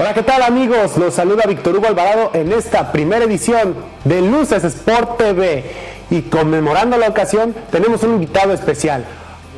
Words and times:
Hola, 0.00 0.14
¿qué 0.14 0.22
tal 0.22 0.40
amigos? 0.40 0.96
Los 0.96 1.12
saluda 1.12 1.42
Víctor 1.46 1.76
Hugo 1.76 1.86
Alvarado 1.86 2.30
en 2.32 2.52
esta 2.52 2.90
primera 2.90 3.22
edición 3.26 3.74
de 4.04 4.22
Luces 4.22 4.64
Sport 4.64 5.18
TV. 5.18 5.62
Y 6.08 6.22
conmemorando 6.22 6.96
la 6.96 7.06
ocasión, 7.06 7.54
tenemos 7.70 8.02
un 8.02 8.14
invitado 8.14 8.54
especial, 8.54 9.04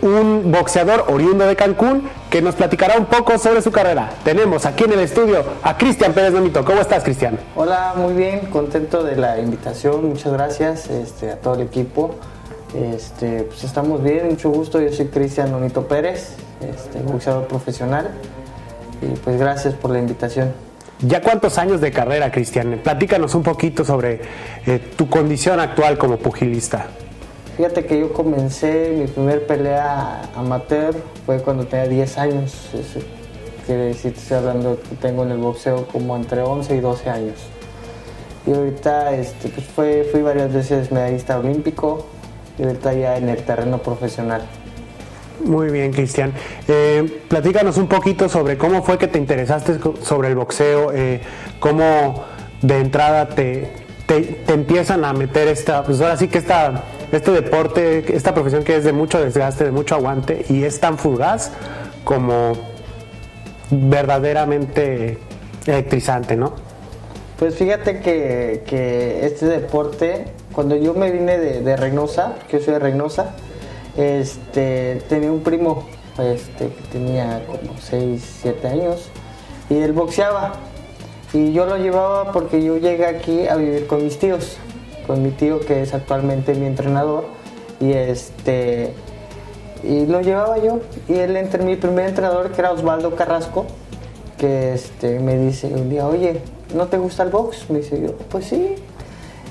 un 0.00 0.50
boxeador 0.50 1.04
oriundo 1.06 1.46
de 1.46 1.54
Cancún 1.54 2.08
que 2.28 2.42
nos 2.42 2.56
platicará 2.56 2.98
un 2.98 3.04
poco 3.04 3.38
sobre 3.38 3.62
su 3.62 3.70
carrera. 3.70 4.10
Tenemos 4.24 4.66
aquí 4.66 4.82
en 4.82 4.94
el 4.94 4.98
estudio 4.98 5.44
a 5.62 5.76
Cristian 5.78 6.12
Pérez 6.12 6.32
Nomito. 6.32 6.64
¿Cómo 6.64 6.80
estás, 6.80 7.04
Cristian? 7.04 7.38
Hola, 7.54 7.94
muy 7.96 8.12
bien, 8.14 8.46
contento 8.46 9.04
de 9.04 9.14
la 9.14 9.38
invitación. 9.38 10.08
Muchas 10.08 10.32
gracias 10.32 10.90
este, 10.90 11.30
a 11.30 11.36
todo 11.36 11.54
el 11.54 11.60
equipo. 11.60 12.16
Este, 12.74 13.44
pues 13.44 13.62
estamos 13.62 14.02
bien, 14.02 14.30
mucho 14.30 14.50
gusto. 14.50 14.80
Yo 14.80 14.92
soy 14.92 15.06
Cristian 15.06 15.52
Nonito 15.52 15.86
Pérez, 15.86 16.34
este, 16.60 16.98
boxeador 17.00 17.46
profesional. 17.46 18.10
Y 19.02 19.16
pues 19.16 19.38
gracias 19.38 19.74
por 19.74 19.90
la 19.90 19.98
invitación. 19.98 20.52
¿Ya 21.00 21.20
cuántos 21.20 21.58
años 21.58 21.80
de 21.80 21.90
carrera, 21.90 22.30
Cristian? 22.30 22.80
Platícanos 22.82 23.34
un 23.34 23.42
poquito 23.42 23.84
sobre 23.84 24.20
eh, 24.66 24.78
tu 24.96 25.08
condición 25.08 25.58
actual 25.58 25.98
como 25.98 26.16
pugilista. 26.16 26.86
Fíjate 27.56 27.84
que 27.84 27.98
yo 27.98 28.12
comencé 28.12 28.94
mi 28.96 29.06
primer 29.06 29.46
pelea 29.46 30.22
amateur 30.36 30.94
fue 31.26 31.42
cuando 31.42 31.66
tenía 31.66 31.88
10 31.88 32.18
años. 32.18 32.70
quiere 33.66 33.86
decir, 33.86 34.14
estoy 34.16 34.36
hablando 34.36 34.80
que 34.80 34.94
tengo 34.96 35.24
en 35.24 35.32
el 35.32 35.38
boxeo 35.38 35.86
como 35.88 36.16
entre 36.16 36.40
11 36.40 36.76
y 36.76 36.80
12 36.80 37.10
años. 37.10 37.34
Y 38.46 38.52
ahorita 38.52 39.12
este, 39.14 39.48
pues 39.48 39.66
fue, 39.66 40.08
fui 40.10 40.22
varias 40.22 40.52
veces 40.52 40.90
medallista 40.92 41.38
olímpico 41.38 42.06
y 42.58 42.62
ahorita 42.62 42.92
ya 42.94 43.16
en 43.16 43.28
el 43.28 43.42
terreno 43.44 43.78
profesional. 43.78 44.42
Muy 45.44 45.70
bien, 45.70 45.92
Cristian. 45.92 46.32
Eh, 46.68 47.22
platícanos 47.28 47.76
un 47.76 47.88
poquito 47.88 48.28
sobre 48.28 48.56
cómo 48.56 48.82
fue 48.82 48.98
que 48.98 49.08
te 49.08 49.18
interesaste 49.18 49.78
sobre 50.02 50.28
el 50.28 50.36
boxeo, 50.36 50.92
eh, 50.92 51.20
cómo 51.58 52.24
de 52.60 52.78
entrada 52.78 53.28
te, 53.28 53.68
te, 54.06 54.44
empiezan 54.48 55.04
a 55.04 55.12
meter 55.12 55.48
esta, 55.48 55.82
pues 55.82 56.00
ahora 56.00 56.16
sí 56.16 56.28
que 56.28 56.38
esta, 56.38 56.84
este 57.10 57.32
deporte, 57.32 58.14
esta 58.14 58.34
profesión 58.34 58.62
que 58.62 58.76
es 58.76 58.84
de 58.84 58.92
mucho 58.92 59.20
desgaste, 59.20 59.64
de 59.64 59.72
mucho 59.72 59.96
aguante 59.96 60.44
y 60.48 60.62
es 60.62 60.78
tan 60.78 60.96
fugaz 60.96 61.50
como 62.04 62.52
verdaderamente 63.70 65.18
electrizante, 65.66 66.36
¿no? 66.36 66.54
Pues 67.38 67.56
fíjate 67.56 67.98
que, 68.00 69.26
este 69.26 69.46
deporte, 69.46 70.26
cuando 70.52 70.76
yo 70.76 70.94
me 70.94 71.10
vine 71.10 71.38
de, 71.38 71.60
de 71.62 71.76
Reynosa, 71.76 72.36
que 72.48 72.58
yo 72.58 72.64
soy 72.64 72.74
de 72.74 72.78
Reynosa, 72.78 73.34
este, 73.96 75.02
tenía 75.08 75.30
un 75.30 75.42
primo 75.42 75.86
este, 76.18 76.68
que 76.68 76.82
tenía 76.90 77.44
como 77.46 77.78
6, 77.78 78.38
7 78.42 78.68
años 78.68 79.10
y 79.70 79.76
él 79.76 79.92
boxeaba. 79.92 80.52
Y 81.32 81.52
yo 81.52 81.64
lo 81.64 81.78
llevaba 81.78 82.32
porque 82.32 82.62
yo 82.62 82.76
llegué 82.76 83.06
aquí 83.06 83.48
a 83.48 83.56
vivir 83.56 83.86
con 83.86 84.04
mis 84.04 84.18
tíos, 84.18 84.58
con 85.06 85.22
mi 85.22 85.30
tío 85.30 85.60
que 85.60 85.82
es 85.82 85.94
actualmente 85.94 86.54
mi 86.54 86.66
entrenador. 86.66 87.24
Y 87.80 87.92
este 87.92 88.92
y 89.82 90.06
lo 90.06 90.20
llevaba 90.20 90.58
yo. 90.58 90.80
Y 91.08 91.14
él 91.14 91.36
entre 91.36 91.64
mi 91.64 91.76
primer 91.76 92.08
entrenador, 92.08 92.52
que 92.52 92.60
era 92.60 92.72
Osvaldo 92.72 93.16
Carrasco, 93.16 93.66
que 94.38 94.74
este, 94.74 95.18
me 95.20 95.38
dice 95.38 95.68
un 95.68 95.88
día, 95.88 96.06
oye, 96.06 96.40
¿no 96.74 96.86
te 96.86 96.98
gusta 96.98 97.22
el 97.22 97.30
box? 97.30 97.70
Me 97.70 97.78
dice 97.78 98.00
yo, 98.00 98.16
pues 98.16 98.46
sí. 98.46 98.74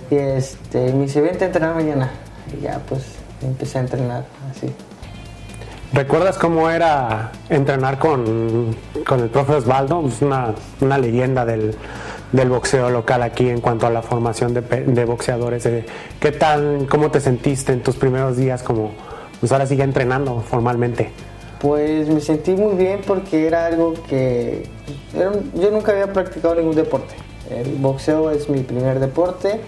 Y 0.09 0.16
este, 0.16 0.94
me 0.94 1.03
dice, 1.03 1.22
vente 1.22 1.45
a 1.45 1.48
entrenar 1.48 1.76
mañana. 1.76 2.11
Y 2.55 2.61
ya 2.61 2.81
pues 2.88 3.20
empecé 3.42 3.78
a 3.78 3.81
entrenar 3.81 4.25
así. 4.50 4.73
¿Recuerdas 5.94 6.38
cómo 6.38 6.70
era 6.70 7.31
entrenar 7.50 8.00
con, 8.00 8.73
el 8.95 9.30
profe 9.30 9.56
Osvaldo? 9.56 10.08
Es 10.08 10.22
una, 10.22 10.53
una 10.80 10.98
leyenda 10.98 11.45
del, 11.45 11.75
boxeo 12.31 12.89
local 12.89 13.23
aquí 13.23 13.50
en 13.50 13.59
cuanto 13.59 13.88
a 13.88 13.89
la 13.89 14.02
formación 14.02 14.53
de, 14.53 15.06
boxeadores. 15.06 15.67
¿Qué 16.20 16.32
tal, 16.32 16.88
cómo 16.89 17.11
te 17.11 17.20
sentiste 17.20 17.73
en 17.73 17.83
tus 17.83 17.98
primeros 17.98 18.38
días 18.38 18.64
como, 18.64 18.92
pues 19.42 19.52
ahora 19.52 19.66
sigue 19.66 19.83
entrenando 19.83 20.39
formalmente? 20.39 21.11
Pues 21.60 22.08
me 22.08 22.21
sentí 22.21 22.52
muy 22.52 22.76
bien 22.76 23.02
porque 23.05 23.45
era 23.45 23.66
algo 23.66 23.93
que 24.08 24.64
yo 25.14 25.71
nunca 25.71 25.92
había 25.92 26.14
practicado 26.14 26.55
ningún 26.55 26.76
deporte. 26.76 27.16
El 27.49 27.76
boxeo 27.76 28.32
es 28.32 28.49
mi 28.49 28.61
primer 28.61 29.02
deporte 29.02 29.60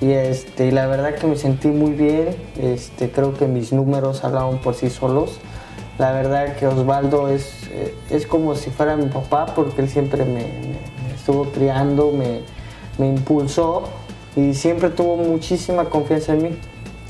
y 0.00 0.12
este, 0.12 0.72
la 0.72 0.86
verdad 0.86 1.14
que 1.14 1.26
me 1.26 1.36
sentí 1.36 1.68
muy 1.68 1.92
bien, 1.92 2.36
este, 2.60 3.10
creo 3.10 3.34
que 3.34 3.46
mis 3.46 3.72
números 3.72 4.24
hablaban 4.24 4.58
por 4.58 4.74
sí 4.74 4.90
solos. 4.90 5.38
La 5.98 6.12
verdad 6.12 6.56
que 6.56 6.66
Osvaldo 6.66 7.28
es, 7.28 7.68
eh, 7.70 7.94
es 8.10 8.26
como 8.26 8.56
si 8.56 8.70
fuera 8.70 8.96
mi 8.96 9.06
papá 9.06 9.46
porque 9.54 9.80
él 9.80 9.88
siempre 9.88 10.24
me, 10.24 10.46
estuvo 11.14 11.44
criando, 11.44 12.10
me, 12.10 12.40
me, 12.98 13.08
impulsó 13.08 13.84
y 14.34 14.54
siempre 14.54 14.90
tuvo 14.90 15.16
muchísima 15.16 15.84
confianza 15.84 16.34
en 16.34 16.42
mí, 16.42 16.58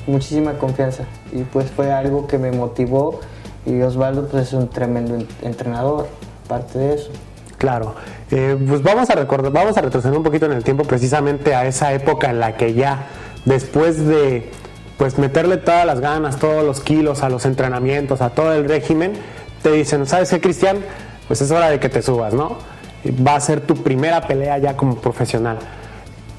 muchísima 0.06 0.58
confianza. 0.58 1.04
Y 1.32 1.42
pues 1.44 1.70
fue 1.70 1.90
algo 1.90 2.26
que 2.26 2.36
me 2.38 2.52
motivó 2.52 3.20
y 3.64 3.80
Osvaldo 3.80 4.28
pues 4.28 4.48
es 4.48 4.52
un 4.52 4.68
tremendo 4.68 5.16
entrenador, 5.42 6.06
parte 6.46 6.78
de 6.78 6.94
eso. 6.94 7.10
Claro, 7.56 7.94
eh, 8.30 8.56
pues 8.68 8.82
vamos 8.82 9.10
a 9.10 9.14
recordar, 9.14 9.52
vamos 9.52 9.76
a 9.76 9.82
retroceder 9.82 10.16
un 10.16 10.24
poquito 10.24 10.46
en 10.46 10.52
el 10.52 10.64
tiempo 10.64 10.84
precisamente 10.84 11.54
a 11.54 11.66
esa 11.66 11.92
época 11.92 12.30
en 12.30 12.40
la 12.40 12.56
que 12.56 12.74
ya 12.74 13.06
después 13.44 14.06
de 14.06 14.50
pues 14.96 15.18
meterle 15.18 15.56
todas 15.56 15.84
las 15.86 16.00
ganas, 16.00 16.38
todos 16.38 16.64
los 16.64 16.80
kilos 16.80 17.22
a 17.22 17.28
los 17.28 17.44
entrenamientos, 17.44 18.20
a 18.20 18.30
todo 18.30 18.52
el 18.52 18.68
régimen, 18.68 19.12
te 19.62 19.72
dicen, 19.72 20.06
¿sabes 20.06 20.30
qué, 20.30 20.40
Cristian? 20.40 20.78
Pues 21.26 21.40
es 21.40 21.50
hora 21.50 21.68
de 21.68 21.80
que 21.80 21.88
te 21.88 22.00
subas, 22.00 22.32
¿no? 22.32 22.58
Va 23.26 23.34
a 23.34 23.40
ser 23.40 23.60
tu 23.60 23.74
primera 23.82 24.26
pelea 24.26 24.58
ya 24.58 24.76
como 24.76 24.96
profesional. 24.96 25.58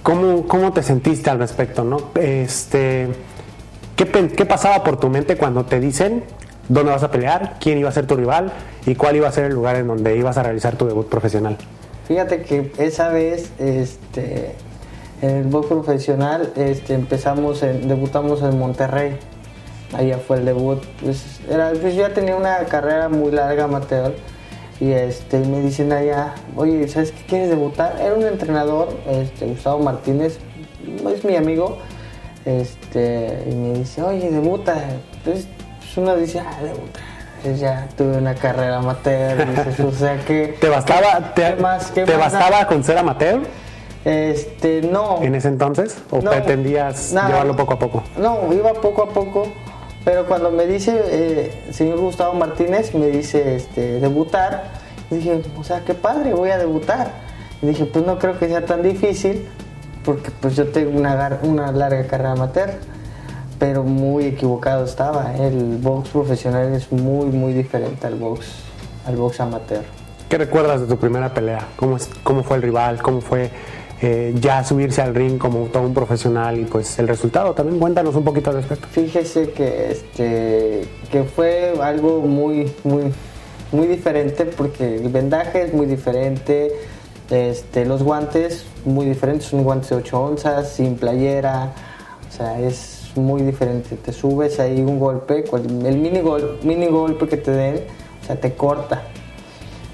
¿Cómo, 0.04 0.48
cómo 0.48 0.72
te 0.72 0.84
sentiste 0.84 1.30
al 1.30 1.40
respecto, 1.40 1.84
no? 1.84 2.12
Este, 2.16 3.08
¿qué, 3.96 4.06
¿Qué 4.06 4.46
pasaba 4.46 4.84
por 4.84 5.00
tu 5.00 5.10
mente 5.10 5.36
cuando 5.36 5.66
te 5.66 5.80
dicen 5.80 6.24
dónde 6.70 6.92
vas 6.92 7.04
a 7.04 7.12
pelear, 7.12 7.58
quién 7.60 7.78
iba 7.78 7.90
a 7.90 7.92
ser 7.92 8.08
tu 8.08 8.16
rival 8.16 8.52
y 8.86 8.96
cuál 8.96 9.16
iba 9.16 9.28
a 9.28 9.32
ser 9.32 9.46
el 9.46 9.54
lugar 9.54 9.76
en 9.76 9.88
donde 9.88 10.16
ibas 10.18 10.38
a 10.38 10.44
realizar 10.44 10.76
tu 10.76 10.86
debut 10.88 11.08
profesional. 11.08 11.58
Fíjate 12.08 12.42
que 12.44 12.72
esa 12.78 13.10
vez, 13.10 13.52
este, 13.58 14.56
en 15.22 15.30
el 15.30 15.44
debut 15.46 15.68
profesional, 15.68 16.54
este, 16.56 16.94
empezamos, 16.94 17.62
debutamos 17.62 18.42
en 18.42 18.60
Monterrey. 18.60 19.18
Allá 19.94 20.18
fue 20.20 20.38
el 20.38 20.46
debut. 20.46 20.84
Pues, 21.02 21.40
era, 21.50 21.72
pues 21.80 21.96
ya 21.96 22.14
tenía 22.14 22.36
una 22.36 22.58
carrera 22.66 23.10
muy 23.10 23.32
larga 23.32 23.66
amateur 23.66 24.14
y 24.80 24.92
este, 24.92 25.40
me 25.40 25.62
dicen 25.62 25.94
allá, 25.94 26.36
oye, 26.56 26.88
¿sabes 26.88 27.12
qué 27.12 27.24
quieres 27.28 27.50
debutar? 27.50 27.96
Era 28.00 28.14
un 28.14 28.24
entrenador, 28.24 28.90
este, 29.10 29.46
Gustavo 29.46 29.80
Martínez, 29.80 30.38
es 31.14 31.24
mi 31.24 31.36
amigo, 31.38 31.78
este, 32.44 33.46
y 33.50 33.56
me 33.56 33.74
dice, 33.80 34.04
oye, 34.04 34.30
debuta. 34.30 34.76
Entonces, 35.18 35.48
pues 35.96 35.98
uno 35.98 36.16
dice, 36.18 36.40
ah, 36.40 36.58
debutar 36.62 37.16
ya 37.54 37.88
tuve 37.96 38.18
una 38.18 38.34
carrera 38.34 38.78
amateur, 38.78 39.48
o 39.86 39.92
sea 39.92 40.18
que... 40.28 40.58
¿Te 40.60 40.70
bastaba, 40.70 41.34
te, 41.34 41.56
más, 41.56 41.92
¿te 41.92 42.04
bastaba 42.16 42.66
con 42.68 42.84
ser 42.84 42.98
amateur? 42.98 43.42
Este, 44.04 44.82
no. 44.82 45.22
¿En 45.22 45.36
ese 45.36 45.48
entonces? 45.48 45.98
¿O 46.12 46.20
pretendías 46.20 47.12
llevarlo 47.12 47.56
poco 47.56 47.74
a 47.74 47.80
poco? 47.80 48.04
No, 48.18 48.52
iba 48.54 48.74
poco 48.74 49.04
a 49.04 49.10
poco, 49.10 49.48
pero 50.04 50.26
cuando 50.26 50.52
me 50.52 50.66
dice 50.66 51.00
eh, 51.06 51.64
el 51.68 51.74
señor 51.74 52.00
Gustavo 52.00 52.34
Martínez, 52.34 52.94
me 52.94 53.08
dice 53.08 53.56
este, 53.56 54.00
debutar, 54.00 54.64
dije, 55.10 55.42
o 55.58 55.64
sea, 55.64 55.82
qué 55.86 55.94
padre, 55.94 56.34
voy 56.34 56.50
a 56.50 56.58
debutar. 56.58 57.12
Y 57.62 57.68
dije, 57.68 57.86
pues 57.86 58.06
no 58.06 58.20
creo 58.20 58.38
que 58.38 58.48
sea 58.48 58.66
tan 58.66 58.84
difícil, 58.84 59.48
porque 60.04 60.30
pues 60.40 60.56
yo 60.56 60.68
tengo 60.68 60.98
una, 60.98 61.40
una 61.44 61.72
larga 61.72 62.06
carrera 62.06 62.32
amateur 62.34 62.95
pero 63.60 63.84
muy 63.84 64.26
equivocado 64.26 64.86
estaba. 64.86 65.36
El 65.36 65.78
box 65.78 66.10
profesional 66.10 66.74
es 66.74 66.92
muy, 66.92 67.28
muy 67.28 67.54
diferente 67.54 68.08
al 68.08 68.16
box, 68.16 68.48
al 69.06 69.16
box 69.16 69.40
amateur. 69.40 69.84
¿Qué 70.30 70.38
recuerdas 70.38 70.82
de 70.82 70.88
tu 70.88 70.98
primera 70.98 71.34
pelea? 71.34 71.68
¿Cómo, 71.76 71.98
cómo 72.24 72.44
fue 72.44 72.58
el 72.58 72.64
rival? 72.64 73.02
¿Cómo 73.02 73.22
fue 73.22 73.52
eh, 74.02 74.34
ya 74.40 74.64
subirse 74.64 75.02
al 75.02 75.14
ring 75.14 75.38
como 75.38 75.66
todo 75.68 75.84
un 75.84 75.94
profesional? 75.94 76.60
Y 76.60 76.66
pues 76.66 76.98
el 77.00 77.08
resultado 77.08 77.54
también, 77.54 77.80
cuéntanos 77.80 78.16
un 78.16 78.24
poquito 78.24 78.50
al 78.50 78.58
respecto. 78.58 78.88
Fíjese 78.90 79.52
que, 79.52 79.92
este, 79.92 80.88
que 81.12 81.24
fue 81.24 81.74
algo 81.82 82.22
muy, 82.22 82.72
muy, 82.84 83.14
muy 83.72 83.88
diferente 83.88 84.46
porque 84.46 84.98
el 84.98 85.10
vendaje 85.10 85.62
es 85.62 85.74
muy 85.74 85.86
diferente. 85.86 86.74
Este, 87.30 87.86
los 87.86 88.04
guantes 88.04 88.66
muy 88.84 89.06
diferentes, 89.06 89.48
son 89.48 89.64
guantes 89.64 89.90
de 89.90 89.96
8 89.96 90.20
onzas, 90.20 90.74
sin 90.74 90.96
playera, 90.96 91.74
o 92.30 92.32
sea, 92.32 92.60
es 92.60 92.95
muy 93.16 93.42
diferente. 93.42 93.96
Te 93.96 94.12
subes 94.12 94.60
ahí 94.60 94.80
un 94.82 95.00
golpe, 95.00 95.44
el 95.54 95.98
mini, 95.98 96.22
gol, 96.22 96.60
mini 96.64 96.88
golpe 96.88 97.28
que 97.28 97.38
te 97.38 97.52
den, 97.52 97.84
o 98.22 98.26
sea, 98.26 98.36
te 98.36 98.54
corta. 98.54 99.04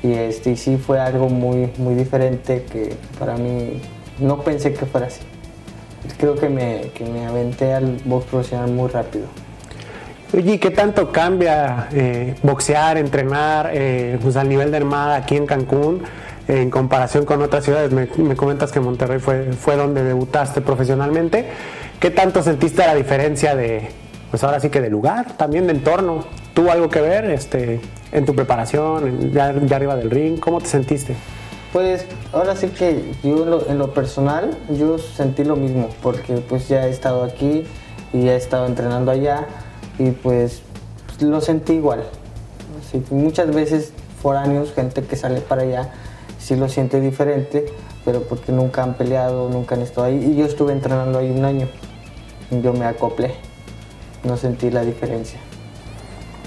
Y 0.03 0.13
este, 0.13 0.51
y 0.51 0.57
sí 0.57 0.77
fue 0.77 0.99
algo 0.99 1.29
muy, 1.29 1.71
muy 1.77 1.93
diferente 1.93 2.63
que 2.63 2.95
para 3.19 3.37
mí 3.37 3.81
no 4.19 4.41
pensé 4.41 4.73
que 4.73 4.85
fuera 4.85 5.07
así. 5.07 5.21
Creo 6.17 6.35
que 6.35 6.49
me, 6.49 6.91
que 6.95 7.05
me 7.05 7.25
aventé 7.25 7.73
al 7.73 7.97
box 8.05 8.25
profesional 8.25 8.71
muy 8.71 8.89
rápido. 8.89 9.25
Oye, 10.33 10.59
¿qué 10.59 10.71
tanto 10.71 11.11
cambia 11.11 11.89
eh, 11.91 12.35
boxear, 12.41 12.97
entrenar 12.97 13.69
eh, 13.73 14.17
pues 14.21 14.37
al 14.37 14.47
nivel 14.47 14.71
de 14.71 14.77
armada 14.77 15.17
aquí 15.17 15.35
en 15.35 15.45
Cancún 15.45 16.01
en 16.47 16.69
comparación 16.69 17.25
con 17.25 17.41
otras 17.41 17.63
ciudades. 17.63 17.91
Me, 17.91 18.07
me 18.17 18.35
comentas 18.35 18.71
que 18.71 18.79
Monterrey 18.79 19.19
fue, 19.19 19.53
fue 19.53 19.75
donde 19.75 20.03
debutaste 20.03 20.61
profesionalmente. 20.61 21.45
¿Qué 22.01 22.09
tanto 22.09 22.41
sentiste 22.41 22.79
la 22.83 22.95
diferencia 22.95 23.55
de, 23.55 23.87
pues 24.31 24.43
ahora 24.43 24.59
sí 24.59 24.71
que 24.71 24.81
de 24.81 24.89
lugar, 24.89 25.37
también 25.37 25.67
de 25.67 25.73
entorno? 25.73 26.25
¿Tuvo 26.55 26.71
algo 26.71 26.89
que 26.89 26.99
ver 26.99 27.25
este, 27.25 27.79
en 28.11 28.25
tu 28.25 28.33
preparación, 28.33 29.31
ya, 29.31 29.53
ya 29.53 29.75
arriba 29.75 29.95
del 29.95 30.09
ring? 30.09 30.39
¿Cómo 30.39 30.59
te 30.59 30.65
sentiste? 30.65 31.15
Pues 31.71 32.07
ahora 32.33 32.55
sí 32.55 32.69
que 32.69 33.03
yo 33.21 33.43
en 33.43 33.51
lo, 33.51 33.69
en 33.69 33.77
lo, 33.77 33.93
personal, 33.93 34.57
yo 34.71 34.97
sentí 34.97 35.43
lo 35.43 35.55
mismo, 35.55 35.89
porque 36.01 36.37
pues 36.37 36.67
ya 36.67 36.87
he 36.87 36.89
estado 36.89 37.23
aquí 37.23 37.67
y 38.13 38.29
he 38.29 38.35
estado 38.35 38.65
entrenando 38.65 39.11
allá 39.11 39.45
y 39.99 40.09
pues 40.09 40.63
lo 41.19 41.39
sentí 41.39 41.73
igual. 41.73 42.01
Así 42.79 43.03
muchas 43.11 43.53
veces 43.53 43.93
foráneos, 44.23 44.73
gente 44.73 45.03
que 45.03 45.15
sale 45.15 45.39
para 45.39 45.61
allá, 45.61 45.91
sí 46.39 46.55
lo 46.55 46.67
siente 46.67 46.99
diferente, 46.99 47.67
pero 48.03 48.23
porque 48.23 48.51
nunca 48.51 48.81
han 48.81 48.95
peleado, 48.95 49.49
nunca 49.49 49.75
han 49.75 49.83
estado 49.83 50.07
ahí. 50.07 50.31
Y 50.31 50.35
yo 50.35 50.47
estuve 50.47 50.73
entrenando 50.73 51.19
ahí 51.19 51.29
un 51.29 51.45
año, 51.45 51.67
yo 52.51 52.73
me 52.73 52.85
acoplé, 52.85 53.31
no 54.23 54.37
sentí 54.37 54.69
la 54.69 54.83
diferencia. 54.83 55.39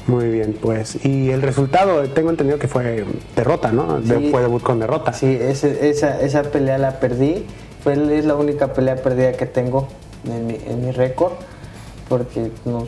Muy 0.06 0.29
bien, 0.29 0.56
pues. 0.61 1.03
Y 1.05 1.31
el 1.31 1.41
resultado, 1.41 2.03
tengo 2.11 2.29
entendido 2.29 2.59
que 2.59 2.69
fue 2.69 3.06
derrota, 3.35 3.73
¿no? 3.73 4.03
Sí. 4.03 4.29
fue 4.31 4.43
debut 4.43 4.62
con 4.62 4.79
derrota. 4.79 5.15
Sí, 5.15 5.39
ese, 5.41 5.89
esa, 5.89 6.21
esa 6.21 6.43
pelea 6.43 6.77
la 6.77 7.01
perdí. 7.01 7.47
Fue, 7.83 7.95
es 8.17 8.27
la 8.27 8.35
única 8.35 8.75
pelea 8.75 8.97
perdida 8.97 9.33
que 9.33 9.47
tengo 9.47 9.89
en 10.27 10.47
mi, 10.47 10.59
en 10.67 10.85
mi 10.85 10.93
récord. 10.93 11.33
Porque 12.09 12.51
nos 12.67 12.85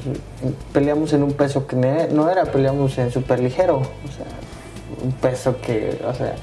peleamos 0.74 1.14
en 1.14 1.22
un 1.22 1.32
peso 1.32 1.66
que 1.66 1.74
no 1.76 2.30
era, 2.30 2.44
peleamos 2.44 2.98
en 2.98 3.10
súper 3.10 3.40
ligero. 3.40 3.78
O 3.78 4.12
sea, 4.14 4.26
un 5.02 5.12
peso 5.12 5.56
que, 5.62 5.98
o 6.06 6.12
sea. 6.12 6.34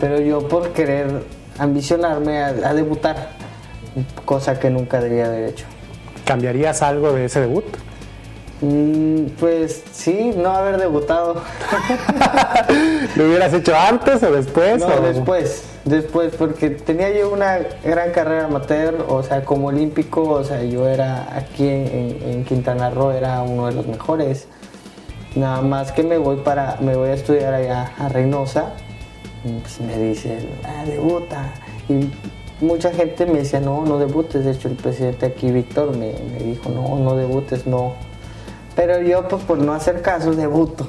Pero 0.00 0.20
yo 0.20 0.48
por 0.48 0.70
querer 0.72 1.22
ambicionarme 1.56 2.42
a, 2.42 2.48
a 2.48 2.74
debutar, 2.74 3.30
cosa 4.24 4.58
que 4.58 4.70
nunca 4.70 5.00
debía 5.00 5.26
haber 5.26 5.50
hecho. 5.50 5.66
¿Cambiarías 6.26 6.82
algo 6.82 7.12
de 7.12 7.26
ese 7.26 7.40
debut? 7.40 7.64
Mm, 8.60 9.26
pues 9.38 9.84
sí, 9.92 10.32
no 10.36 10.50
haber 10.50 10.76
debutado. 10.76 11.40
¿Lo 13.16 13.26
hubieras 13.26 13.54
hecho 13.54 13.76
antes 13.76 14.22
o 14.24 14.32
después? 14.32 14.80
No, 14.80 14.88
o? 14.88 15.00
después, 15.02 15.62
después, 15.84 16.34
porque 16.36 16.70
tenía 16.70 17.16
yo 17.16 17.30
una 17.30 17.60
gran 17.84 18.10
carrera 18.10 18.46
amateur, 18.46 19.04
o 19.08 19.22
sea, 19.22 19.44
como 19.44 19.68
olímpico, 19.68 20.22
o 20.22 20.42
sea, 20.42 20.64
yo 20.64 20.88
era 20.88 21.28
aquí 21.36 21.68
en, 21.68 21.86
en, 21.86 22.30
en 22.30 22.44
Quintana 22.44 22.90
Roo, 22.90 23.12
era 23.12 23.42
uno 23.42 23.66
de 23.66 23.74
los 23.74 23.86
mejores. 23.86 24.48
Nada 25.36 25.62
más 25.62 25.92
que 25.92 26.02
me 26.02 26.18
voy 26.18 26.38
para, 26.38 26.78
me 26.80 26.96
voy 26.96 27.10
a 27.10 27.14
estudiar 27.14 27.54
allá 27.54 27.92
a 27.98 28.08
Reynosa, 28.08 28.72
y 29.44 29.60
pues 29.60 29.80
me 29.80 29.96
dicen, 29.96 30.48
ah, 30.64 30.82
debuta. 30.84 31.52
Y 31.88 32.10
mucha 32.60 32.92
gente 32.92 33.26
me 33.26 33.38
decía, 33.38 33.60
no, 33.60 33.84
no 33.84 33.98
debutes. 33.98 34.44
De 34.44 34.52
hecho, 34.52 34.68
el 34.68 34.76
presidente 34.76 35.26
aquí, 35.26 35.50
Víctor, 35.50 35.96
me, 35.96 36.14
me 36.32 36.44
dijo, 36.44 36.70
no, 36.70 36.98
no 36.98 37.16
debutes, 37.16 37.66
no. 37.66 37.94
Pero 38.74 39.00
yo, 39.00 39.26
pues 39.28 39.42
por 39.44 39.58
no 39.58 39.72
hacer 39.72 40.02
caso, 40.02 40.32
debuto. 40.32 40.86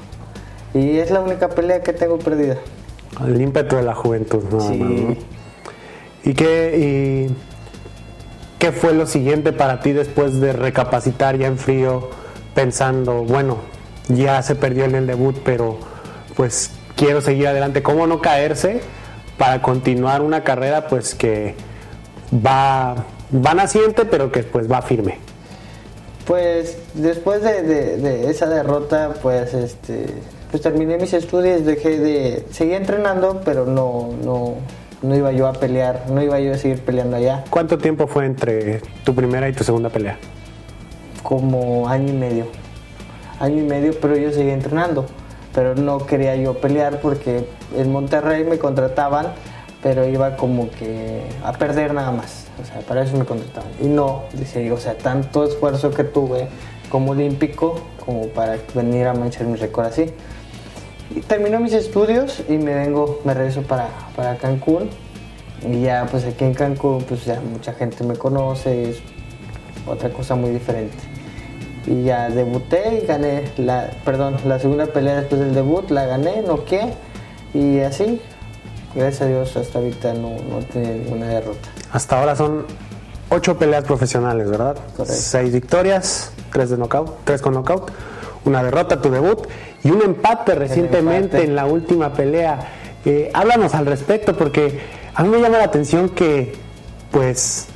Y 0.74 0.98
es 0.98 1.12
la 1.12 1.22
única 1.22 1.50
pelea 1.50 1.82
que 1.82 1.94
tengo 1.94 2.20
perdida. 2.20 2.58
El 3.26 3.42
ímpetu 3.42 3.78
de 3.78 3.84
la 3.84 3.96
juventud, 3.96 4.44
¿no? 4.52 4.60
Sí. 4.60 5.18
¿Y 6.24 6.34
qué, 6.34 7.28
y 7.30 7.36
qué 8.60 8.72
fue 8.72 8.94
lo 8.94 9.08
siguiente 9.08 9.54
para 9.54 9.80
ti 9.80 9.94
después 9.94 10.40
de 10.40 10.54
recapacitar 10.54 11.38
ya 11.38 11.48
en 11.48 11.58
frío, 11.58 12.10
pensando, 12.54 13.24
bueno, 13.24 13.58
ya 14.10 14.42
se 14.44 14.56
perdió 14.56 14.86
en 14.86 14.96
el 14.96 15.08
debut, 15.08 15.38
pero 15.44 15.78
pues 16.36 16.72
quiero 16.96 17.22
seguir 17.22 17.48
adelante? 17.48 17.82
¿Cómo 17.82 18.08
no 18.08 18.20
caerse 18.20 18.82
para 19.38 19.62
continuar 19.62 20.22
una 20.22 20.44
carrera 20.44 20.88
pues 20.88 21.16
que 21.16 21.56
va, 22.34 22.96
va 23.34 23.54
naciente, 23.54 24.06
pero 24.06 24.32
que 24.32 24.44
pues 24.44 24.72
va 24.72 24.82
firme? 24.82 25.20
Pues 26.26 26.78
después 26.94 27.42
de, 27.42 27.64
de, 27.64 27.98
de, 27.98 28.30
esa 28.30 28.48
derrota, 28.48 29.14
pues 29.22 29.54
este, 29.54 30.08
pues 30.52 30.62
terminé 30.62 30.98
mis 30.98 31.14
estudios, 31.14 31.66
dejé 31.66 32.00
de, 32.00 32.46
seguí 32.52 32.74
entrenando, 32.74 33.42
pero 33.46 33.66
no, 33.66 34.10
no, 34.24 34.56
no 35.02 35.16
iba 35.16 35.32
yo 35.32 35.48
a 35.48 35.54
pelear, 35.54 36.06
no 36.10 36.22
iba 36.22 36.40
yo 36.40 36.54
a 36.54 36.58
seguir 36.58 36.82
peleando 36.82 37.16
allá. 37.16 37.46
¿Cuánto 37.50 37.78
tiempo 37.78 38.08
fue 38.08 38.26
entre 38.26 38.82
tu 39.06 39.16
primera 39.16 39.48
y 39.48 39.54
tu 39.54 39.64
segunda 39.64 39.90
pelea? 39.90 40.18
Como 41.24 41.88
año 41.88 42.10
y 42.10 42.18
medio, 42.18 42.48
año 43.40 43.62
y 43.62 43.66
medio, 43.66 43.94
pero 44.02 44.18
yo 44.18 44.32
seguía 44.34 44.54
entrenando, 44.54 45.06
pero 45.58 45.74
no 45.74 46.06
quería 46.06 46.36
yo 46.36 46.54
pelear 46.60 47.02
porque 47.02 47.44
en 47.76 47.92
Monterrey 47.92 48.44
me 48.44 48.60
contrataban, 48.60 49.34
pero 49.82 50.08
iba 50.08 50.38
como 50.38 50.70
que 50.70 51.24
a 51.44 51.52
perder 51.54 51.96
nada 51.96 52.12
más. 52.12 52.46
O 52.62 52.64
sea, 52.64 52.82
para 52.82 53.02
eso 53.02 53.18
me 53.18 53.26
contrataban. 53.26 53.72
Y 53.82 53.88
no, 53.88 54.26
dice 54.34 54.72
o 54.72 54.78
sea, 54.78 54.96
tanto 55.00 55.44
esfuerzo 55.44 55.90
que 55.90 56.04
tuve 56.04 56.48
como 56.90 57.14
olímpico 57.14 57.82
como 58.06 58.28
para 58.28 58.58
venir 58.76 59.08
a 59.08 59.16
manchar 59.16 59.48
mi 59.48 59.56
récord 59.56 59.88
así. 59.88 60.14
Y 61.16 61.22
termino 61.22 61.60
mis 61.60 61.74
estudios 61.74 62.44
y 62.48 62.60
me 62.60 62.76
vengo, 62.76 63.20
me 63.26 63.34
regreso 63.34 63.64
para, 63.64 63.90
para 64.16 64.38
Cancún. 64.38 64.92
Y 65.68 65.82
ya, 65.82 66.06
pues 66.12 66.24
aquí 66.26 66.44
en 66.44 66.54
Cancún, 66.54 67.02
pues 67.02 67.26
ya 67.26 67.42
mucha 67.42 67.74
gente 67.74 68.04
me 68.04 68.16
conoce, 68.16 68.92
es 68.92 69.00
otra 69.88 70.12
cosa 70.12 70.36
muy 70.36 70.52
diferente. 70.52 71.17
Y 71.88 72.04
ya 72.04 72.30
debuté 72.30 73.02
y 73.02 73.08
gané, 73.08 73.44
la, 73.58 73.90
perdón, 74.04 74.36
la 74.46 74.60
segunda 74.60 74.88
pelea 74.88 75.16
después 75.16 75.40
del 75.42 75.56
debut, 75.56 75.90
la 75.90 76.06
gané, 76.06 76.42
noqué. 76.42 76.94
Y 77.54 77.80
así, 77.80 78.22
gracias 78.94 79.22
a 79.22 79.26
Dios, 79.28 79.56
hasta 79.56 79.80
ahorita 79.80 80.14
no, 80.14 80.36
no 80.50 80.60
tenía 80.72 80.92
ninguna 80.92 81.28
derrota. 81.28 81.70
Hasta 81.92 82.20
ahora 82.20 82.36
son 82.36 82.66
ocho 83.30 83.58
peleas 83.58 83.86
profesionales, 83.86 84.50
¿verdad? 84.50 84.76
Correcto. 84.96 85.14
Seis 85.14 85.54
victorias, 85.54 86.32
tres 86.52 86.70
de 86.70 86.78
knockout, 86.78 87.24
tres 87.24 87.42
con 87.42 87.54
knockout, 87.54 87.92
una 88.46 88.64
derrota, 88.64 89.02
tu 89.02 89.10
debut 89.10 89.48
y 89.84 89.92
un 89.92 90.02
empate 90.02 90.56
recientemente 90.56 91.38
empate. 91.38 91.44
en 91.44 91.56
la 91.56 91.66
última 91.66 92.14
pelea. 92.14 92.60
Eh, 93.06 93.32
háblanos 93.34 93.74
al 93.74 93.86
respecto 93.86 94.36
porque 94.36 94.82
a 95.16 95.24
mí 95.24 95.30
me 95.30 95.40
llama 95.40 95.58
la 95.58 95.64
atención 95.66 96.10
que, 96.10 96.54
pues, 97.12 97.68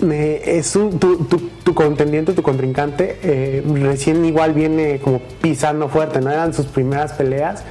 me, 0.00 0.36
es 0.58 0.76
un, 0.76 0.98
tu, 0.98 1.24
tu, 1.24 1.50
tu, 1.64 1.74
contendiente, 1.74 2.32
tu 2.32 2.42
contrincante, 2.42 3.18
eh, 3.22 3.62
recién 3.66 4.24
igual 4.24 4.52
viene 4.52 4.98
como 5.00 5.20
pisando 5.40 5.88
fuerte, 5.88 6.20
¿no? 6.20 6.30
Eran 6.30 6.54
sus 6.54 6.66
primeras 6.66 7.12
peleas 7.12 7.62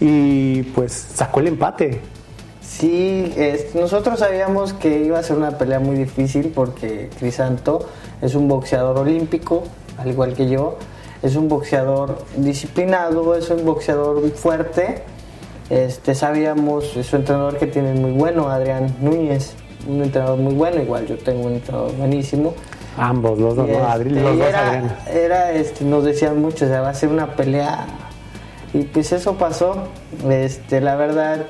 y 0.00 0.62
pues 0.62 0.92
sacó 0.92 1.40
el 1.40 1.48
empate. 1.48 2.00
Sí, 2.60 3.32
es, 3.36 3.74
nosotros 3.74 4.20
sabíamos 4.20 4.72
que 4.72 5.04
iba 5.04 5.18
a 5.18 5.22
ser 5.22 5.36
una 5.36 5.58
pelea 5.58 5.80
muy 5.80 5.96
difícil 5.96 6.52
porque 6.54 7.10
Crisanto 7.18 7.86
es 8.22 8.34
un 8.34 8.48
boxeador 8.48 8.98
olímpico, 8.98 9.64
al 9.98 10.08
igual 10.08 10.34
que 10.34 10.48
yo. 10.48 10.78
Es 11.22 11.36
un 11.36 11.48
boxeador 11.48 12.24
disciplinado, 12.36 13.34
es 13.34 13.50
un 13.50 13.66
boxeador 13.66 14.30
fuerte. 14.30 15.02
Este, 15.68 16.14
sabíamos, 16.14 16.86
su 16.86 17.16
entrenador 17.16 17.58
que 17.58 17.66
tiene 17.66 17.92
muy 17.92 18.12
bueno, 18.12 18.48
Adrián 18.48 18.96
Núñez, 19.00 19.52
un 19.86 20.02
entrenador 20.02 20.38
muy 20.38 20.54
bueno, 20.54 20.80
igual 20.80 21.06
yo 21.06 21.18
tengo 21.18 21.46
un 21.46 21.54
entrenador 21.54 21.94
buenísimo. 21.96 22.54
Ambos, 23.00 23.38
los 23.38 23.56
dos, 23.56 23.68
este, 23.68 24.10
los 24.10 24.38
dos 24.38 24.46
era, 24.48 24.66
Adrián. 24.68 24.96
era, 25.12 25.52
este, 25.52 25.84
nos 25.84 26.04
decían 26.04 26.40
mucho, 26.40 26.66
o 26.66 26.68
sea, 26.68 26.80
va 26.82 26.90
a 26.90 26.94
ser 26.94 27.08
una 27.08 27.34
pelea 27.34 27.86
y 28.74 28.82
pues 28.84 29.10
eso 29.12 29.34
pasó. 29.34 29.88
Este, 30.28 30.80
la 30.80 30.96
verdad, 30.96 31.46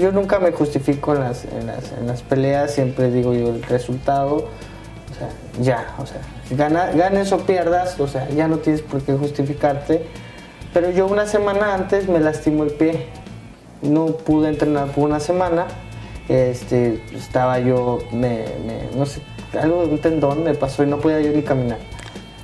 yo 0.00 0.10
nunca 0.12 0.38
me 0.40 0.52
justifico 0.52 1.14
en 1.14 1.20
las, 1.20 1.44
en 1.44 1.66
las, 1.66 1.92
en 1.92 2.06
las 2.06 2.22
peleas, 2.22 2.72
siempre 2.72 3.10
digo 3.10 3.34
yo 3.34 3.48
el 3.50 3.62
resultado. 3.62 4.36
O 4.36 5.18
sea, 5.18 5.28
ya, 5.62 5.94
o 5.98 6.06
sea, 6.06 6.20
gana, 6.50 6.86
ganes 6.92 7.30
o 7.32 7.38
pierdas, 7.38 7.98
o 8.00 8.08
sea, 8.08 8.28
ya 8.30 8.48
no 8.48 8.58
tienes 8.58 8.82
por 8.82 9.00
qué 9.02 9.12
justificarte. 9.14 10.04
Pero 10.74 10.90
yo 10.90 11.06
una 11.06 11.26
semana 11.26 11.74
antes 11.74 12.08
me 12.08 12.20
lastimó 12.20 12.64
el 12.64 12.70
pie. 12.72 13.06
No 13.82 14.06
pude 14.06 14.48
entrenar 14.48 14.88
por 14.88 15.04
una 15.04 15.20
semana. 15.20 15.66
Este, 16.28 17.00
estaba 17.14 17.60
yo, 17.60 17.98
me, 18.10 18.44
me- 18.66 18.88
no 18.96 19.06
sé, 19.06 19.20
algo 19.60 19.82
de 19.86 19.92
un 19.92 19.98
tendón 19.98 20.42
me 20.44 20.54
pasó 20.54 20.82
y 20.82 20.86
no 20.86 20.98
podía 20.98 21.20
yo 21.20 21.32
ni 21.32 21.42
caminar. 21.42 21.78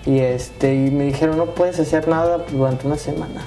Y, 0.07 0.19
este, 0.21 0.75
y 0.75 0.91
me 0.91 1.05
dijeron, 1.05 1.37
no 1.39 1.47
puedes 1.47 1.79
hacer 1.79 2.09
nada 2.09 2.39
durante 2.51 2.87
una 2.87 2.97
semana. 2.97 3.41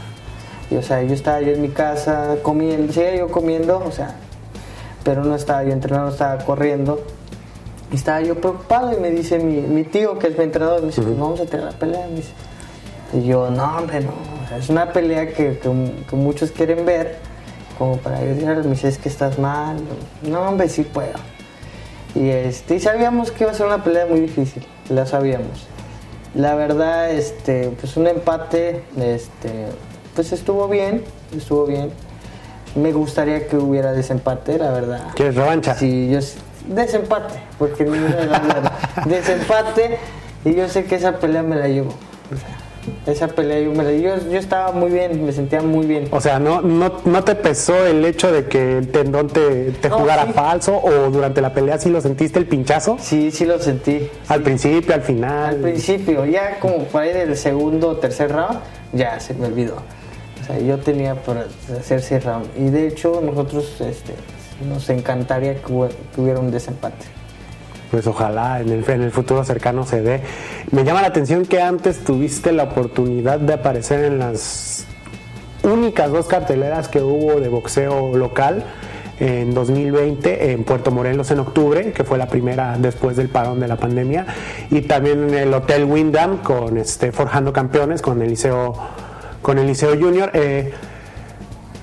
Y, 0.71 0.75
o 0.77 0.81
sea, 0.81 1.03
yo 1.03 1.13
estaba 1.13 1.41
yo 1.41 1.51
en 1.53 1.61
mi 1.61 1.69
casa 1.69 2.37
comiendo, 2.41 2.91
seguía 2.93 3.15
yo 3.17 3.27
comiendo, 3.29 3.77
o 3.85 3.91
sea, 3.91 4.15
pero 5.03 5.23
no 5.23 5.35
estaba 5.35 5.63
yo 5.63 5.71
entrenando, 5.71 6.11
estaba 6.11 6.37
corriendo. 6.43 7.03
Y 7.91 7.95
estaba 7.95 8.21
yo 8.21 8.35
preocupado 8.41 8.91
y 8.97 8.99
me 8.99 9.11
dice 9.11 9.37
mi, 9.37 9.61
mi 9.61 9.83
tío, 9.83 10.17
que 10.17 10.27
es 10.27 10.37
mi 10.37 10.43
entrenador, 10.45 10.81
me 10.81 10.87
dice, 10.87 11.01
"Pues 11.03 11.17
vamos 11.19 11.39
a 11.39 11.45
tener 11.45 11.65
la 11.65 11.71
pelea. 11.71 12.07
Me 12.07 12.15
dice. 12.15 12.31
Y 13.13 13.23
yo, 13.27 13.49
no, 13.51 13.77
hombre, 13.77 13.99
no. 14.01 14.09
O 14.43 14.47
sea, 14.49 14.57
es 14.57 14.69
una 14.69 14.91
pelea 14.91 15.27
que, 15.27 15.59
que- 15.59 15.91
que 16.09 16.15
muchos 16.15 16.51
quieren 16.51 16.83
ver, 16.85 17.17
como 17.77 17.97
para 17.97 18.17
ayudar. 18.17 18.57
Me 18.63 18.71
dice, 18.71 18.87
es 18.87 18.97
que 18.97 19.07
estás 19.09 19.37
mal. 19.37 19.77
No, 20.23 20.41
hombre, 20.41 20.67
sí 20.67 20.81
puedo. 20.81 21.13
Y, 22.15 22.29
este, 22.29 22.75
y 22.75 22.79
sabíamos 22.79 23.31
que 23.31 23.43
iba 23.43 23.51
a 23.51 23.55
ser 23.55 23.65
una 23.65 23.83
pelea 23.83 24.05
muy 24.05 24.21
difícil, 24.21 24.65
la 24.89 25.05
sabíamos. 25.05 25.67
La 26.33 26.55
verdad, 26.55 27.11
este, 27.11 27.69
pues 27.79 27.97
un 27.97 28.07
empate, 28.07 28.83
este, 28.97 29.67
pues 30.15 30.31
estuvo 30.31 30.67
bien, 30.67 31.03
estuvo 31.35 31.65
bien. 31.65 31.91
me 32.75 32.91
gustaría 32.91 33.47
que 33.47 33.57
hubiera 33.57 33.91
desempate, 33.91 34.57
la 34.57 34.71
verdad. 34.71 35.07
¿Quieres 35.15 35.35
revancha? 35.35 35.75
Sí, 35.75 36.09
yo 36.09 36.19
desempate, 36.67 37.35
porque 37.57 37.85
desempate 39.05 39.97
y 40.45 40.55
yo 40.55 40.69
sé 40.69 40.85
que 40.85 40.95
esa 40.95 41.19
pelea 41.19 41.43
me 41.43 41.55
la 41.55 41.67
llevo. 41.67 41.93
Esa 43.07 43.27
pelea 43.27 43.59
yo 43.59 43.71
me 43.71 44.01
yo, 44.01 44.15
yo 44.29 44.39
estaba 44.39 44.71
muy 44.71 44.91
bien, 44.91 45.25
me 45.25 45.31
sentía 45.31 45.61
muy 45.61 45.85
bien. 45.85 46.07
O 46.11 46.19
sea, 46.21 46.39
¿no, 46.39 46.61
no, 46.61 47.23
te 47.23 47.35
pesó 47.35 47.85
el 47.85 48.03
hecho 48.05 48.31
de 48.31 48.45
que 48.45 48.79
el 48.79 48.87
tendón 48.89 49.27
te, 49.27 49.71
te 49.71 49.89
jugara 49.89 50.25
falso 50.27 50.77
o 50.77 51.09
durante 51.11 51.41
la 51.41 51.53
pelea 51.53 51.77
sí 51.77 51.89
lo 51.89 52.01
sentiste 52.01 52.39
el 52.39 52.47
pinchazo? 52.47 52.97
Sí, 52.99 53.31
sí 53.31 53.45
lo 53.45 53.59
sentí. 53.59 54.09
Al 54.27 54.41
principio, 54.41 54.93
al 54.93 55.01
final. 55.01 55.55
Al 55.55 55.61
principio, 55.61 56.25
ya 56.25 56.59
como 56.59 56.79
por 56.85 57.03
ahí 57.03 57.13
del 57.13 57.37
segundo 57.37 57.89
o 57.89 57.97
tercer 57.97 58.31
round, 58.31 58.59
ya 58.93 59.19
se 59.19 59.33
me 59.33 59.47
olvidó. 59.47 59.75
O 60.41 60.45
sea, 60.45 60.59
yo 60.59 60.77
tenía 60.79 61.15
por 61.15 61.37
hacer 61.37 61.99
ese 61.99 62.19
round. 62.19 62.47
Y 62.57 62.69
de 62.69 62.87
hecho, 62.87 63.21
nosotros 63.23 63.81
este, 63.81 64.13
nos 64.67 64.89
encantaría 64.89 65.55
que 65.55 65.73
hubiera 66.17 66.39
un 66.39 66.51
desempate 66.51 67.05
pues 67.91 68.07
ojalá 68.07 68.61
en 68.61 68.69
el, 68.69 68.89
en 68.89 69.01
el 69.01 69.11
futuro 69.11 69.43
cercano 69.43 69.85
se 69.85 70.01
dé. 70.01 70.21
Me 70.71 70.83
llama 70.83 71.01
la 71.01 71.07
atención 71.07 71.45
que 71.45 71.61
antes 71.61 72.03
tuviste 72.03 72.51
la 72.51 72.63
oportunidad 72.63 73.39
de 73.39 73.53
aparecer 73.53 74.05
en 74.05 74.19
las 74.19 74.85
únicas 75.63 76.11
dos 76.11 76.27
carteleras 76.27 76.87
que 76.87 77.01
hubo 77.01 77.39
de 77.39 77.49
boxeo 77.49 78.15
local 78.15 78.63
en 79.19 79.53
2020 79.53 80.51
en 80.51 80.63
Puerto 80.63 80.91
Morelos 80.91 81.31
en 81.31 81.39
octubre, 81.39 81.91
que 81.93 82.03
fue 82.03 82.17
la 82.17 82.27
primera 82.27 82.77
después 82.77 83.15
del 83.15 83.29
parón 83.29 83.59
de 83.59 83.67
la 83.67 83.77
pandemia, 83.77 84.25
y 84.69 84.81
también 84.81 85.29
en 85.29 85.33
el 85.35 85.53
Hotel 85.53 85.85
Wyndham 85.85 86.37
con 86.37 86.77
este 86.77 87.11
Forjando 87.11 87.53
Campeones, 87.53 88.01
con 88.01 88.21
el 88.21 88.29
Liceo, 88.29 88.73
con 89.41 89.57
Junior. 89.57 90.31
Eh, 90.33 90.73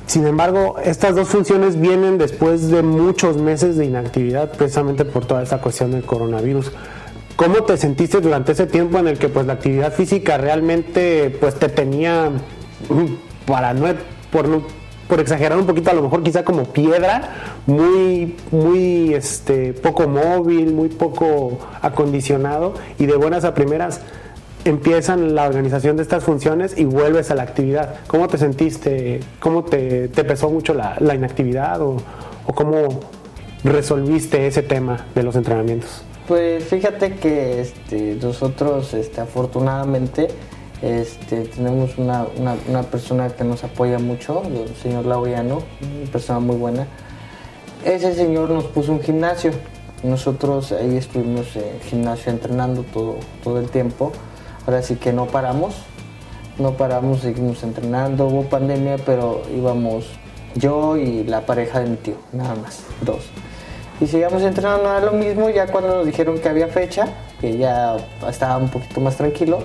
sin 0.06 0.26
embargo, 0.26 0.76
estas 0.84 1.14
dos 1.14 1.28
funciones 1.28 1.80
vienen 1.80 2.18
después 2.18 2.68
de 2.68 2.82
muchos 2.82 3.36
meses 3.36 3.76
de 3.76 3.86
inactividad, 3.86 4.52
precisamente 4.52 5.04
por 5.04 5.24
toda 5.24 5.42
esta 5.42 5.58
cuestión 5.58 5.92
del 5.92 6.04
coronavirus. 6.04 6.72
¿Cómo 7.36 7.62
te 7.64 7.76
sentiste 7.76 8.20
durante 8.20 8.52
ese 8.52 8.66
tiempo 8.66 8.98
en 8.98 9.08
el 9.08 9.18
que 9.18 9.28
pues 9.28 9.46
la 9.46 9.54
actividad 9.54 9.92
física 9.92 10.36
realmente 10.36 11.30
pues 11.40 11.54
te 11.54 11.68
tenía 11.68 12.30
mm, 12.30 13.46
para 13.46 13.72
no 13.74 13.86
por 14.30 14.46
por 15.08 15.20
exagerar 15.20 15.58
un 15.58 15.66
poquito 15.66 15.90
a 15.90 15.94
lo 15.94 16.02
mejor 16.02 16.22
quizá 16.22 16.44
como 16.44 16.64
piedra, 16.64 17.60
muy 17.66 18.36
muy 18.50 19.12
este 19.14 19.72
poco 19.72 20.08
móvil, 20.08 20.72
muy 20.72 20.88
poco 20.88 21.58
acondicionado 21.80 22.74
y 22.98 23.06
de 23.06 23.16
buenas 23.16 23.44
a 23.44 23.54
primeras 23.54 24.00
empiezan 24.64 25.34
la 25.34 25.46
organización 25.46 25.96
de 25.96 26.02
estas 26.02 26.24
funciones 26.24 26.76
y 26.76 26.84
vuelves 26.84 27.30
a 27.30 27.34
la 27.34 27.42
actividad. 27.42 27.96
¿Cómo 28.06 28.28
te 28.28 28.38
sentiste? 28.38 29.20
¿Cómo 29.40 29.64
te, 29.64 30.08
pesó 30.08 30.50
mucho 30.50 30.74
la, 30.74 30.96
inactividad 31.14 31.80
o, 31.80 31.96
cómo 32.54 33.00
resolviste 33.64 34.46
ese 34.46 34.62
tema 34.62 35.06
de 35.14 35.22
los 35.22 35.36
entrenamientos? 35.36 36.02
Pues 36.28 36.64
fíjate 36.64 37.14
que 37.14 37.60
este, 37.60 38.16
nosotros 38.22 38.94
este, 38.94 39.20
afortunadamente 39.20 40.28
este, 40.80 41.42
tenemos 41.42 41.98
una, 41.98 42.26
persona 42.90 43.28
que 43.30 43.44
nos 43.44 43.64
apoya 43.64 43.98
mucho, 43.98 44.42
el 44.44 44.74
señor 44.76 45.06
Laureano, 45.06 45.62
una 46.00 46.10
persona 46.10 46.38
muy 46.38 46.56
buena. 46.56 46.86
Ese 47.84 48.14
señor 48.14 48.50
nos 48.50 48.64
puso 48.64 48.92
un 48.92 49.00
gimnasio. 49.00 49.50
Nosotros 50.04 50.72
ahí 50.72 50.96
estuvimos 50.96 51.54
en 51.56 51.80
gimnasio 51.80 52.32
entrenando 52.32 52.84
todo, 52.92 53.16
todo 53.42 53.58
el 53.60 53.68
tiempo 53.68 54.12
ahora 54.66 54.82
sí 54.82 54.96
que 54.96 55.12
no 55.12 55.26
paramos, 55.26 55.74
no 56.58 56.72
paramos, 56.76 57.20
seguimos 57.20 57.62
entrenando, 57.62 58.26
hubo 58.26 58.44
pandemia, 58.44 58.96
pero 59.04 59.42
íbamos 59.54 60.06
yo 60.54 60.96
y 60.96 61.24
la 61.24 61.46
pareja 61.46 61.80
de 61.80 61.90
mi 61.90 61.96
tío, 61.96 62.16
nada 62.32 62.54
más, 62.54 62.84
dos. 63.00 63.24
Y 64.00 64.06
seguíamos 64.06 64.42
entrenando 64.42 64.90
a 64.90 65.00
lo 65.00 65.12
mismo, 65.12 65.48
ya 65.50 65.66
cuando 65.66 65.96
nos 65.96 66.06
dijeron 66.06 66.38
que 66.38 66.48
había 66.48 66.68
fecha, 66.68 67.08
que 67.40 67.56
ya 67.56 67.96
estaba 68.28 68.56
un 68.56 68.68
poquito 68.68 69.00
más 69.00 69.16
tranquilo, 69.16 69.60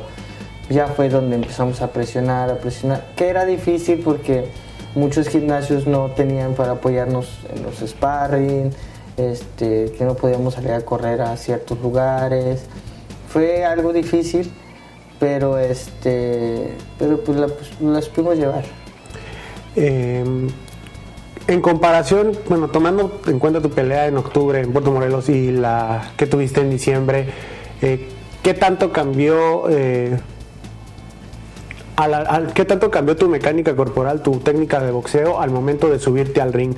ya 0.70 0.88
fue 0.88 1.10
donde 1.10 1.36
empezamos 1.36 1.82
a 1.82 1.92
presionar, 1.92 2.50
a 2.50 2.56
presionar, 2.56 3.06
que 3.16 3.30
era 3.30 3.46
difícil 3.46 4.02
porque 4.04 4.50
muchos 4.96 5.30
gimnasios 5.30 5.88
no 5.88 6.12
tenían 6.12 6.54
para 6.54 6.74
apoyarnos 6.74 7.40
en 7.54 7.64
los 7.64 7.78
sparring, 7.78 8.72
este, 9.18 9.92
que 9.98 10.06
no 10.06 10.16
podíamos 10.16 10.56
salir 10.56 10.72
a 10.72 10.82
correr 10.82 11.22
a 11.22 11.36
ciertos 11.38 11.80
lugares. 11.80 12.66
Fue 13.30 13.66
algo 13.66 13.94
difícil, 13.94 14.52
pero 15.20 15.58
este 15.58 16.74
pero 17.00 17.20
pues, 17.22 17.38
pues 17.52 17.72
las 17.82 18.10
pudimos 18.10 18.38
llevar 18.38 18.64
em, 19.76 20.48
en 21.48 21.62
comparación 21.62 22.34
bueno 22.48 22.70
tomando 22.70 23.22
en 23.28 23.40
cuenta 23.40 23.62
tu 23.62 23.70
pelea 23.70 24.08
en 24.08 24.18
octubre 24.18 24.60
en 24.60 24.72
Puerto 24.72 24.92
Morelos 24.92 25.30
y 25.30 25.52
la 25.52 26.12
que 26.18 26.28
tuviste 26.28 26.62
en 26.62 26.70
diciembre 26.70 27.28
eh, 27.82 28.08
qué 28.44 28.54
tanto 28.54 28.92
cambió 28.92 29.70
eh, 29.70 30.18
¿Qué 32.54 32.64
tanto 32.64 32.92
cambió 32.92 33.16
tu 33.16 33.28
mecánica 33.28 33.76
corporal, 33.76 34.22
tu 34.22 34.38
técnica 34.38 34.80
de 34.80 34.92
boxeo 34.92 35.42
al 35.42 35.50
momento 35.50 35.90
de 35.90 35.98
subirte 35.98 36.42
al 36.42 36.54
ring? 36.54 36.76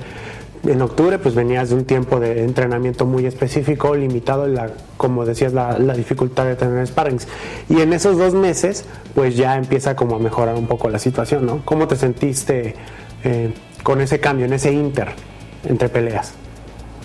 En 0.64 0.82
octubre 0.82 1.18
pues 1.18 1.34
venías 1.34 1.70
de 1.70 1.76
un 1.76 1.84
tiempo 1.84 2.20
de 2.20 2.44
entrenamiento 2.44 3.06
muy 3.06 3.24
específico, 3.26 3.94
limitado, 3.94 4.46
la, 4.46 4.70
como 4.96 5.24
decías, 5.24 5.52
la, 5.52 5.76
dificultad 5.94 6.44
de 6.44 6.56
tener 6.56 6.86
sparrings. 6.86 7.26
Y 7.68 7.80
en 7.80 7.92
esos 7.92 8.18
dos 8.18 8.34
meses 8.34 8.84
pues 9.14 9.36
ya 9.36 9.56
empieza 9.56 9.96
como 9.96 10.16
a 10.16 10.18
mejorar 10.18 10.56
un 10.56 10.66
poco 10.66 10.88
la 10.90 10.98
situación, 10.98 11.46
¿no? 11.46 11.62
¿Cómo 11.64 11.88
te 11.88 11.96
sentiste 11.96 12.74
eh, 13.24 13.52
con 13.82 14.00
ese 14.00 14.20
cambio, 14.20 14.46
en 14.46 14.52
ese 14.52 14.72
inter 14.72 15.08
entre 15.64 15.88
peleas? 15.88 16.34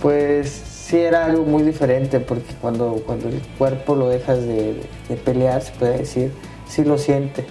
Pues 0.02 0.50
sí 0.50 0.98
era 0.98 1.26
algo 1.26 1.44
muy 1.46 1.64
diferente 1.64 2.20
porque 2.20 2.54
cuando, 2.62 3.02
cuando 3.06 3.30
el 3.30 3.42
cuerpo 3.58 3.96
lo 3.96 4.10
dejas 4.10 4.46
de, 4.46 4.82
pelear, 5.24 5.62
se 5.62 5.72
puede 5.74 6.00
decir, 6.00 6.32
sí 6.68 6.84
lo 6.84 6.98
siente, 6.98 7.46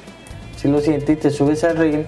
sí 0.57 0.69
lo 0.69 0.81
siente 0.81 1.13
y 1.13 1.17
te 1.17 1.31
subes 1.31 1.65
al 1.65 1.79
ring 1.79 2.05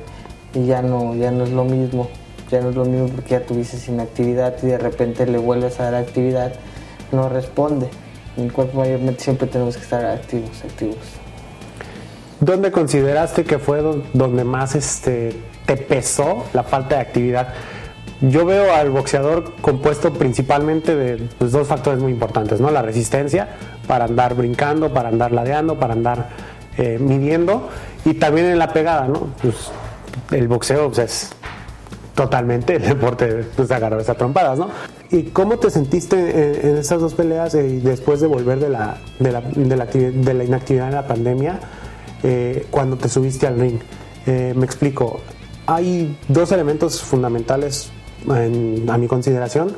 y 0.55 0.67
ya 0.67 0.83
no, 0.83 1.15
ya 1.15 1.31
no 1.31 1.45
es 1.45 1.51
lo 1.51 1.65
mismo 1.65 2.09
ya 2.51 2.61
no 2.61 2.71
es 2.71 2.77
lo 2.77 2.85
mismo 2.85 3.09
porque 3.09 3.31
ya 3.31 3.41
tuviste 3.41 3.79
inactividad 3.91 4.55
y 4.63 4.67
de 4.67 4.79
repente 4.79 5.27
le 5.27 5.39
vuelves 5.39 5.81
a 5.81 5.91
dar 5.91 5.95
actividad, 5.97 6.53
no 7.13 7.29
responde. 7.29 7.89
En 8.37 8.45
el 8.45 8.53
cuerpo 8.53 8.79
mayormente 8.79 9.25
siempre 9.25 9.47
tenemos 9.47 9.77
que 9.77 9.83
estar 9.83 10.05
activos, 10.05 10.63
activos. 10.65 10.97
¿Dónde 12.41 12.71
consideraste 12.71 13.45
que 13.45 13.59
fue 13.59 13.81
donde 14.13 14.45
más 14.45 14.75
este, 14.75 15.35
te 15.65 15.77
pesó 15.77 16.45
la 16.53 16.63
falta 16.63 16.97
de 16.97 17.01
actividad? 17.01 17.55
Yo 18.21 18.45
veo 18.45 18.75
al 18.75 18.91
boxeador 18.91 19.55
compuesto 19.61 20.13
principalmente 20.13 20.95
de 20.95 21.29
pues, 21.39 21.53
dos 21.53 21.67
factores 21.67 22.01
muy 22.01 22.13
importantes, 22.13 22.61
¿no? 22.61 22.71
La 22.71 22.83
resistencia 22.83 23.49
para 23.87 24.05
andar 24.05 24.35
brincando, 24.35 24.93
para 24.93 25.09
andar 25.09 25.33
ladeando, 25.33 25.79
para 25.79 25.95
andar 25.95 26.29
eh, 26.79 26.99
midiendo 27.01 27.69
y 28.05 28.15
también 28.15 28.47
en 28.47 28.59
la 28.59 28.73
pegada, 28.73 29.07
¿no? 29.07 29.29
Pues, 29.41 29.71
el 30.31 30.49
boxeo 30.49 30.89
pues, 30.89 30.99
es 30.99 31.36
totalmente 32.17 32.77
el 32.77 32.83
deporte 32.83 33.45
pues, 33.55 33.71
agarrar 33.71 34.01
esas 34.01 34.17
trompadas, 34.17 34.59
¿no? 34.59 34.71
¿Y 35.13 35.25
cómo 35.25 35.59
te 35.59 35.71
sentiste 35.71 36.67
en, 36.67 36.79
esas 36.79 37.01
dos 37.01 37.15
peleas 37.15 37.55
eh, 37.55 37.69
y 37.69 37.77
después 37.79 38.21
de 38.21 38.27
volver 38.27 38.59
de 38.59 38.71
la, 38.71 38.97
de 39.21 39.31
la, 39.31 39.41
de 39.43 40.45
inactividad 40.45 40.89
en 40.89 40.95
la 40.95 41.07
pandemia 41.07 41.61
eh, 42.25 42.67
cuando 42.71 42.97
te 42.97 43.09
subiste 43.09 43.47
al 43.47 43.61
ring? 43.61 43.79
Eh, 44.27 44.55
me 44.57 44.65
explico, 44.65 45.21
hay 45.67 46.19
dos 46.27 46.51
elementos 46.51 47.03
fundamentales 47.03 47.91
a 48.29 48.99
mi 48.99 49.07
consideración 49.07 49.77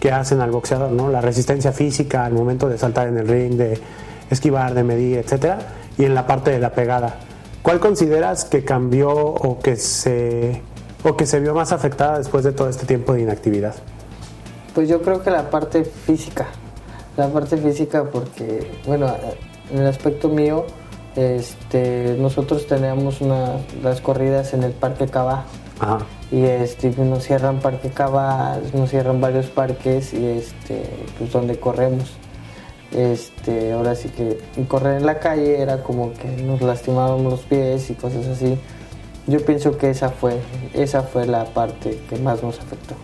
que 0.00 0.10
hacen 0.10 0.40
al 0.40 0.50
boxeador, 0.50 0.90
¿no? 0.90 1.10
La 1.10 1.20
resistencia 1.20 1.70
física 1.70 2.24
al 2.24 2.32
momento 2.32 2.68
de 2.68 2.78
saltar 2.78 3.08
en 3.08 3.18
el 3.18 3.28
ring, 3.28 3.52
de 3.52 3.78
esquivar, 4.30 4.74
de 4.74 4.82
medir, 4.82 5.18
etcétera, 5.18 5.58
y 5.96 6.04
en 6.04 6.14
la 6.14 6.26
parte 6.26 6.50
de 6.50 6.58
la 6.58 6.72
pegada. 6.72 7.20
¿Cuál 7.62 7.78
consideras 7.78 8.46
que 8.46 8.64
cambió 8.64 9.12
o 9.12 9.60
que 9.60 9.76
se 9.76 10.60
o 11.04 11.16
que 11.16 11.26
se 11.26 11.38
vio 11.38 11.54
más 11.54 11.70
afectada 11.72 12.18
después 12.18 12.44
de 12.44 12.52
todo 12.52 12.68
este 12.68 12.86
tiempo 12.86 13.12
de 13.12 13.22
inactividad? 13.22 13.74
Pues 14.74 14.88
yo 14.88 15.02
creo 15.02 15.22
que 15.22 15.30
la 15.30 15.50
parte 15.50 15.84
física, 15.84 16.46
la 17.16 17.28
parte 17.28 17.56
física 17.56 18.04
porque, 18.10 18.72
bueno, 18.86 19.14
en 19.70 19.78
el 19.78 19.86
aspecto 19.86 20.28
mío, 20.28 20.64
este, 21.14 22.16
nosotros 22.18 22.66
teníamos 22.66 23.20
una, 23.20 23.58
las 23.82 24.00
corridas 24.00 24.54
en 24.54 24.64
el 24.64 24.72
Parque 24.72 25.06
Cava. 25.06 25.44
Y 26.32 26.42
este, 26.42 26.90
nos 26.96 27.24
cierran 27.24 27.60
Parque 27.60 27.90
Cava, 27.90 28.58
nos 28.72 28.90
cierran 28.90 29.20
varios 29.20 29.46
parques 29.46 30.14
y 30.14 30.24
este, 30.24 30.82
pues 31.18 31.30
donde 31.30 31.60
corremos. 31.60 32.12
Este, 32.92 33.72
ahora 33.72 33.94
sí 33.94 34.08
que 34.08 34.38
correr 34.66 34.98
en 34.98 35.06
la 35.06 35.18
calle 35.18 35.60
era 35.60 35.82
como 35.82 36.12
que 36.14 36.28
nos 36.42 36.62
lastimábamos 36.62 37.32
los 37.32 37.40
pies 37.40 37.90
y 37.90 37.94
cosas 37.94 38.26
así. 38.26 38.58
Yo 39.26 39.40
pienso 39.44 39.76
que 39.78 39.90
esa 39.90 40.10
fue, 40.10 40.38
esa 40.74 41.02
fue 41.02 41.26
la 41.26 41.44
parte 41.46 41.98
que 42.08 42.16
más 42.16 42.42
nos 42.42 42.58
afectó. 42.60 42.94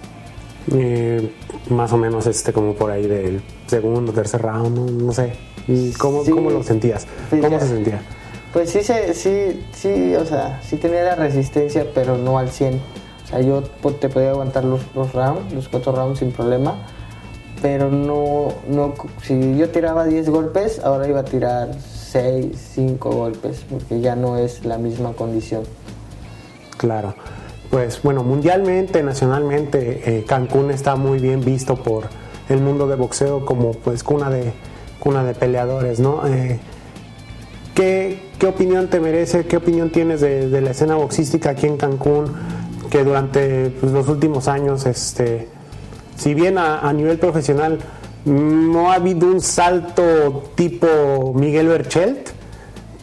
Eh, 0.73 1.33
más 1.71 1.93
o 1.93 1.97
menos 1.97 2.27
este 2.27 2.53
como 2.53 2.75
por 2.75 2.91
ahí 2.91 3.07
del 3.07 3.43
segundo, 3.67 4.13
tercer 4.13 4.43
round, 4.43 5.03
no, 5.03 5.13
sé. 5.13 5.33
¿Cómo, 5.99 6.23
¿Cómo, 6.25 6.51
lo 6.51 6.63
sentías? 6.63 7.07
¿Cómo 7.31 7.59
se 7.59 7.69
sentía? 7.69 8.03
Pues 8.53 8.71
sí, 8.71 8.81
sí, 8.83 9.65
sí, 9.73 10.15
o 10.17 10.27
sea, 10.27 10.61
sí 10.63 10.77
tenía 10.77 11.05
la 11.05 11.15
resistencia, 11.15 11.87
pero 11.95 12.19
no 12.19 12.39
al 12.39 12.51
100. 12.51 12.75
O 12.75 12.79
O 12.79 13.27
sea, 13.27 13.41
yo 13.41 13.63
te 13.63 14.09
podía 14.09 14.31
aguantar 14.31 14.65
los, 14.65 14.81
los 14.95 15.13
rounds, 15.13 15.53
los 15.53 15.69
cuatro 15.69 15.93
rounds 15.93 16.19
sin 16.19 16.33
problema, 16.33 16.75
pero 17.63 17.91
no, 17.91 18.49
no, 18.69 18.95
si 19.23 19.57
yo 19.57 19.71
tiraba 19.71 20.05
10 20.05 20.31
golpes, 20.31 20.81
ahora 20.81 21.09
iba 21.09 21.21
a 21.21 21.25
tirar 21.25 21.71
6, 21.81 22.57
5 22.75 23.11
golpes, 23.11 23.65
porque 23.71 24.01
ya 24.01 24.17
no 24.17 24.37
es 24.37 24.65
la 24.65 24.79
misma 24.79 25.13
condición. 25.13 25.63
Claro. 26.81 27.15
Pues 27.69 28.01
bueno, 28.03 28.25
mundialmente, 28.25 29.03
nacionalmente, 29.03 30.01
eh, 30.07 30.25
Cancún 30.27 30.71
está 30.71 30.97
muy 30.97 31.19
bien 31.19 31.45
visto 31.45 31.77
por 31.77 32.05
el 32.49 32.63
mundo 32.63 32.89
de 32.89 32.97
boxeo 32.97 33.45
como 33.45 33.73
pues 33.73 34.03
cuna 34.03 34.31
de, 34.31 34.55
cuna 34.99 35.23
de 35.23 35.35
peleadores, 35.35 36.01
¿no? 36.01 36.27
Eh, 36.27 36.59
¿qué, 37.75 38.19
opinión 38.49 38.89
te 38.89 38.99
merece? 38.99 39.45
¿Qué 39.45 39.59
opinión 39.59 39.91
tienes 39.91 40.23
de, 40.23 40.59
la 40.59 40.71
escena 40.71 40.95
boxística 40.95 41.51
aquí 41.51 41.67
en 41.67 41.77
Cancún? 41.77 42.33
Que 42.89 43.05
durante 43.05 43.69
pues, 43.79 43.93
los 43.93 44.09
últimos 44.09 44.49
años, 44.49 44.87
este, 44.87 45.49
si 46.17 46.33
bien 46.33 46.57
a, 46.57 46.91
nivel 46.95 47.19
profesional 47.19 47.79
no 48.25 48.91
ha 48.91 48.95
habido 48.95 49.27
un 49.27 49.43
salto 49.43 50.45
tipo 50.55 51.35
Miguel 51.35 51.69
Berchelt, 51.69 52.40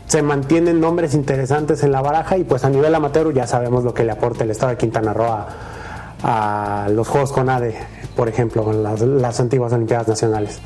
se 0.07 0.21
mantienen 0.21 0.79
nombres 0.79 1.13
interesantes 1.13 1.83
en 1.83 1.91
la 1.91 2.01
baraja 2.01 2.37
y 2.37 2.45
pues 2.45 2.63
a 2.63 2.69
nivel 2.69 2.95
amateur 2.95 3.33
ya 3.33 3.45
sabemos 3.45 3.83
lo 3.83 3.93
que 3.93 4.05
le 4.05 4.13
aporta 4.13 4.45
el 4.45 4.51
estado 4.51 4.71
de 4.71 4.77
Quintana 4.77 5.13
Roo 5.13 5.27
a, 6.23 6.87
los 6.89 7.07
Juegos 7.07 7.31
con 7.31 7.49
ADE, 7.49 7.75
por 8.15 8.27
ejemplo, 8.27 8.71
en 8.71 9.21
las, 9.21 9.39
antiguas 9.39 9.71
Olimpiadas 9.73 10.07
Nacionales. 10.07 10.59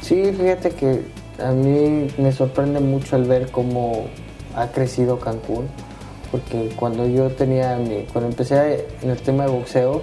Sí, 0.00 0.32
fíjate 0.38 0.70
que 0.70 1.02
a 1.42 1.52
mí 1.52 2.08
me 2.18 2.32
sorprende 2.32 2.80
mucho 2.80 3.16
el 3.16 3.24
ver 3.24 3.50
cómo 3.50 4.06
ha 4.54 4.66
crecido 4.66 5.18
Cancún, 5.20 5.68
porque 6.30 6.70
cuando 6.76 7.06
yo 7.06 7.30
tenía, 7.30 7.78
cuando 8.12 8.28
empecé 8.28 8.86
en 9.00 9.10
el 9.10 9.22
tema 9.22 9.44
de 9.44 9.52
boxeo, 9.52 10.02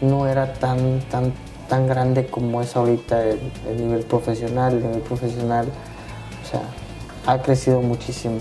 no 0.00 0.28
era 0.28 0.52
tan, 0.54 1.00
tan, 1.10 1.32
tan 1.68 1.86
grande 1.86 2.26
como 2.26 2.60
es 2.60 2.76
ahorita 2.76 3.24
el, 3.24 3.40
nivel 3.76 4.04
profesional, 4.04 4.74
el 4.74 4.82
nivel 4.82 5.00
profesional, 5.00 5.66
ha 7.26 7.42
crecido 7.42 7.80
muchísimo. 7.80 8.38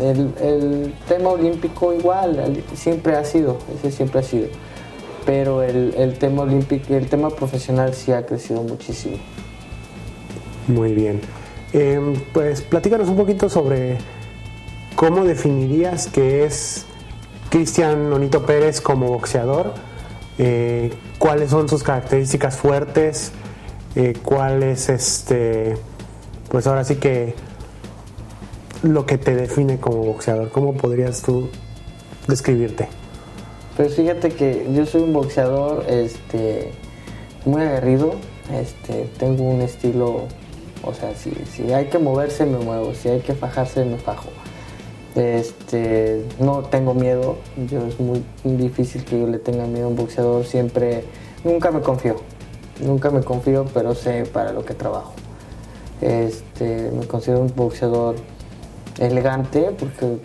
El, 0.00 0.94
tema 1.08 1.30
olímpico 1.30 1.92
igual, 1.92 2.62
siempre 2.74 3.16
ha 3.16 3.24
sido, 3.24 3.58
ese 3.76 3.90
siempre 3.90 4.20
ha 4.20 4.22
sido, 4.22 4.48
pero 5.26 5.62
el, 5.62 5.94
el 5.96 6.16
tema 6.18 6.42
olímpico, 6.42 6.94
el 6.94 7.08
tema 7.08 7.28
profesional 7.30 7.92
sí 7.92 8.12
ha 8.12 8.24
crecido 8.24 8.62
muchísimo. 8.62 9.16
Muy 10.68 10.94
bien. 10.94 11.20
Em, 11.72 12.14
pues 12.32 12.62
platícanos 12.62 13.08
un 13.08 13.16
poquito 13.16 13.48
sobre 13.48 13.98
cómo 14.96 15.24
definirías 15.24 16.08
que 16.08 16.44
es 16.44 16.86
Cristian 17.48 18.10
Nonito 18.10 18.44
Pérez 18.44 18.80
como 18.80 19.08
boxeador, 19.08 19.74
eh, 20.38 20.92
cuáles 21.18 21.50
son 21.50 21.68
sus 21.68 21.82
características 21.82 22.56
fuertes, 22.56 23.32
eh, 23.94 24.14
cuál 24.24 24.62
es 24.62 24.88
este, 24.88 25.76
pues 26.48 26.66
ahora 26.66 26.84
sí 26.84 26.96
que 26.96 27.34
lo 28.82 29.06
que 29.06 29.18
te 29.18 29.34
define 29.34 29.78
como 29.78 30.04
boxeador, 30.04 30.50
¿cómo 30.50 30.74
podrías 30.74 31.22
tú 31.22 31.48
describirte? 32.26 32.88
Pues 33.76 33.94
fíjate 33.94 34.30
que 34.30 34.66
yo 34.74 34.86
soy 34.86 35.02
un 35.02 35.12
boxeador 35.12 35.84
este, 35.88 36.72
muy 37.44 37.62
aguerrido, 37.62 38.14
este, 38.52 39.08
tengo 39.18 39.44
un 39.44 39.62
estilo 39.62 40.26
o 40.82 40.94
sea, 40.94 41.14
si, 41.14 41.30
si 41.52 41.72
hay 41.72 41.86
que 41.86 41.98
moverse, 41.98 42.46
me 42.46 42.58
muevo. 42.58 42.94
Si 42.94 43.08
hay 43.08 43.20
que 43.20 43.34
fajarse, 43.34 43.84
me 43.84 43.98
fajo. 43.98 44.28
Este, 45.14 46.24
no 46.38 46.62
tengo 46.62 46.94
miedo. 46.94 47.36
Yo 47.68 47.86
es 47.86 48.00
muy 48.00 48.22
difícil 48.44 49.04
que 49.04 49.20
yo 49.20 49.26
le 49.26 49.38
tenga 49.38 49.66
miedo 49.66 49.86
a 49.86 49.88
un 49.88 49.96
boxeador. 49.96 50.44
Siempre, 50.44 51.04
nunca 51.44 51.70
me 51.70 51.80
confío. 51.80 52.16
Nunca 52.80 53.10
me 53.10 53.22
confío, 53.22 53.66
pero 53.74 53.94
sé 53.94 54.24
para 54.24 54.52
lo 54.52 54.64
que 54.64 54.72
trabajo. 54.72 55.12
Este, 56.00 56.90
me 56.92 57.06
considero 57.06 57.40
un 57.40 57.52
boxeador 57.54 58.16
elegante 59.00 59.70
porque 59.78 60.18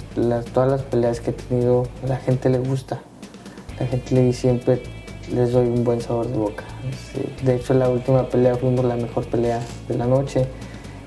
todas 0.54 0.70
las 0.70 0.82
peleas 0.84 1.20
que 1.20 1.32
he 1.32 1.34
tenido 1.34 1.88
a 2.04 2.08
la 2.08 2.18
gente 2.18 2.50
le 2.50 2.60
gusta. 2.60 3.02
La 3.80 3.88
gente 3.88 4.16
le 4.16 4.34
siempre 4.34 4.82
les 5.34 5.52
doy 5.52 5.68
un 5.68 5.84
buen 5.84 6.02
sabor 6.02 6.28
de 6.28 6.38
boca. 6.38 6.64
De 7.44 7.56
hecho, 7.56 7.74
la 7.74 7.90
última 7.90 8.28
pelea 8.30 8.56
fuimos 8.56 8.86
la 8.86 8.96
mejor 8.96 9.26
pelea 9.26 9.62
de 9.88 9.98
la 9.98 10.06
noche. 10.06 10.48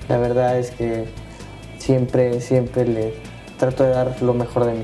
La 0.07 0.17
verdad 0.17 0.59
es 0.59 0.71
que 0.71 1.05
siempre, 1.77 2.41
siempre 2.41 2.85
le 2.85 3.13
trato 3.57 3.83
de 3.83 3.91
dar 3.91 4.21
lo 4.21 4.33
mejor 4.33 4.65
de 4.65 4.73
mí. 4.73 4.83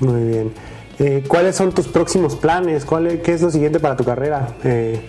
Muy 0.00 0.24
bien. 0.24 0.52
Eh, 0.98 1.22
¿Cuáles 1.26 1.56
son 1.56 1.72
tus 1.72 1.88
próximos 1.88 2.36
planes? 2.36 2.84
¿Cuál, 2.84 3.20
¿Qué 3.22 3.32
es 3.32 3.42
lo 3.42 3.50
siguiente 3.50 3.80
para 3.80 3.96
tu 3.96 4.04
carrera? 4.04 4.54
Eh, 4.64 5.00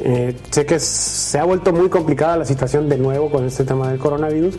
eh, 0.00 0.36
sé 0.50 0.64
que 0.64 0.78
se 0.78 1.38
ha 1.38 1.44
vuelto 1.44 1.72
muy 1.72 1.88
complicada 1.88 2.36
la 2.36 2.44
situación 2.44 2.88
de 2.88 2.96
nuevo 2.98 3.30
con 3.30 3.44
este 3.44 3.64
tema 3.64 3.90
del 3.90 3.98
coronavirus, 3.98 4.54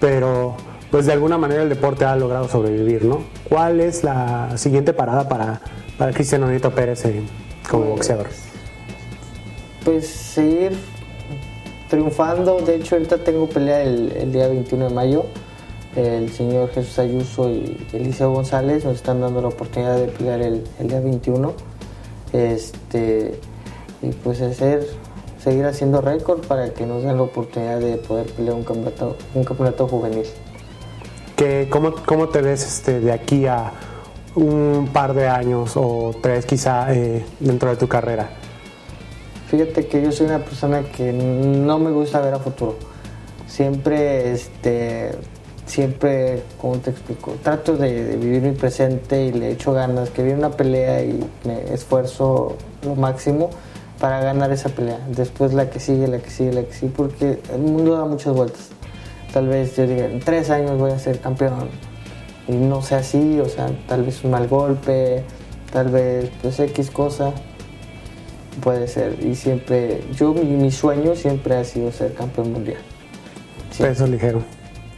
pero 0.00 0.56
pues 0.90 1.06
de 1.06 1.12
alguna 1.12 1.38
manera 1.38 1.62
el 1.62 1.68
deporte 1.68 2.04
ha 2.04 2.16
logrado 2.16 2.48
sobrevivir, 2.48 3.04
¿no? 3.04 3.24
¿Cuál 3.48 3.80
es 3.80 4.04
la 4.04 4.56
siguiente 4.56 4.92
parada 4.92 5.28
para, 5.28 5.60
para 5.98 6.12
Cristiano 6.12 6.48
Nieto 6.48 6.70
Pérez 6.70 7.02
como 7.68 7.84
pues, 7.84 7.94
boxeador? 7.94 8.26
Pues 9.84 10.06
seguir 10.06 10.72
triunfando. 11.88 12.60
De 12.60 12.76
hecho, 12.76 12.94
ahorita 12.94 13.18
tengo 13.18 13.48
pelea 13.48 13.82
el, 13.82 14.32
día 14.32 14.48
21 14.48 14.88
de 14.88 14.94
mayo. 14.94 15.26
El 15.96 16.30
señor 16.30 16.70
Jesús 16.70 16.98
Ayuso 16.98 17.50
y 17.50 17.76
Eliseo 17.92 18.32
González 18.32 18.84
nos 18.84 18.94
están 18.96 19.20
dando 19.20 19.40
la 19.40 19.48
oportunidad 19.48 19.96
de 19.96 20.06
pelear 20.06 20.40
el, 20.40 20.64
día 20.80 21.00
21. 21.00 21.52
Este, 22.32 23.34
y 24.02 24.10
pues 24.10 24.40
hacer, 24.40 24.86
seguir 25.42 25.64
haciendo 25.64 26.00
récord 26.00 26.46
para 26.46 26.70
que 26.72 26.86
nos 26.86 27.02
den 27.02 27.16
la 27.16 27.22
oportunidad 27.22 27.80
de 27.80 27.96
poder 27.96 28.26
pelear 28.26 28.54
un 28.54 28.64
campeonato, 28.64 29.16
un 29.34 29.44
campeonato 29.44 29.88
juvenil. 29.88 30.26
¿Qué, 31.38 31.68
cómo, 31.70 31.94
¿Cómo 32.04 32.30
te 32.30 32.42
ves 32.42 32.66
este, 32.66 32.98
de 32.98 33.12
aquí 33.12 33.46
a 33.46 33.70
un 34.34 34.90
par 34.92 35.14
de 35.14 35.28
años 35.28 35.74
o 35.76 36.12
tres 36.20 36.44
quizá 36.44 36.92
eh, 36.92 37.24
dentro 37.38 37.70
de 37.70 37.76
tu 37.76 37.86
carrera? 37.86 38.28
Fíjate 39.46 39.86
que 39.86 40.02
yo 40.02 40.10
soy 40.10 40.26
una 40.26 40.40
persona 40.40 40.82
que 40.82 41.12
no 41.12 41.78
me 41.78 41.92
gusta 41.92 42.20
ver 42.20 42.34
a 42.34 42.40
futuro. 42.40 42.74
Siempre, 43.46 44.32
este, 44.32 45.12
siempre, 45.64 46.42
¿cómo 46.60 46.78
te 46.78 46.90
explico? 46.90 47.36
Trato 47.40 47.76
de, 47.76 48.16
vivir 48.16 48.42
mi 48.42 48.52
presente 48.56 49.26
y 49.26 49.32
le 49.32 49.52
echo 49.52 49.72
ganas, 49.72 50.10
que 50.10 50.24
viene 50.24 50.40
una 50.40 50.50
pelea 50.50 51.04
y 51.04 51.24
me 51.44 51.72
esfuerzo 51.72 52.56
lo 52.82 52.96
máximo 52.96 53.50
para 54.00 54.20
ganar 54.20 54.50
esa 54.50 54.70
pelea. 54.70 54.98
Después 55.06 55.54
la 55.54 55.70
que 55.70 55.78
sigue, 55.78 56.08
la 56.08 56.18
que 56.18 56.30
sigue, 56.30 56.52
la 56.52 56.64
que 56.64 56.72
sigue, 56.72 56.92
porque 56.96 57.40
el 57.54 57.60
mundo 57.60 57.96
da 57.96 58.06
muchas 58.06 58.34
vueltas. 58.34 58.70
Tal 59.32 59.48
vez 59.48 59.76
yo 59.76 59.86
diga, 59.86 60.06
en 60.06 60.20
tres 60.20 60.50
años 60.50 60.78
voy 60.78 60.90
a 60.90 60.98
ser 60.98 61.20
campeón 61.20 61.68
y 62.48 62.52
no 62.52 62.80
sea 62.80 62.98
así, 62.98 63.38
o 63.40 63.48
sea, 63.48 63.68
tal 63.86 64.04
vez 64.04 64.24
un 64.24 64.30
mal 64.30 64.48
golpe, 64.48 65.22
tal 65.70 65.88
vez 65.88 66.30
pues 66.40 66.58
X 66.58 66.90
cosa, 66.90 67.32
puede 68.62 68.88
ser. 68.88 69.22
Y 69.24 69.34
siempre, 69.34 70.02
yo 70.14 70.32
mi, 70.32 70.70
sueño 70.70 71.14
siempre 71.14 71.56
ha 71.56 71.64
sido 71.64 71.92
ser 71.92 72.14
campeón 72.14 72.52
mundial. 72.52 72.78
Peso 73.78 74.06
ligero. 74.06 74.42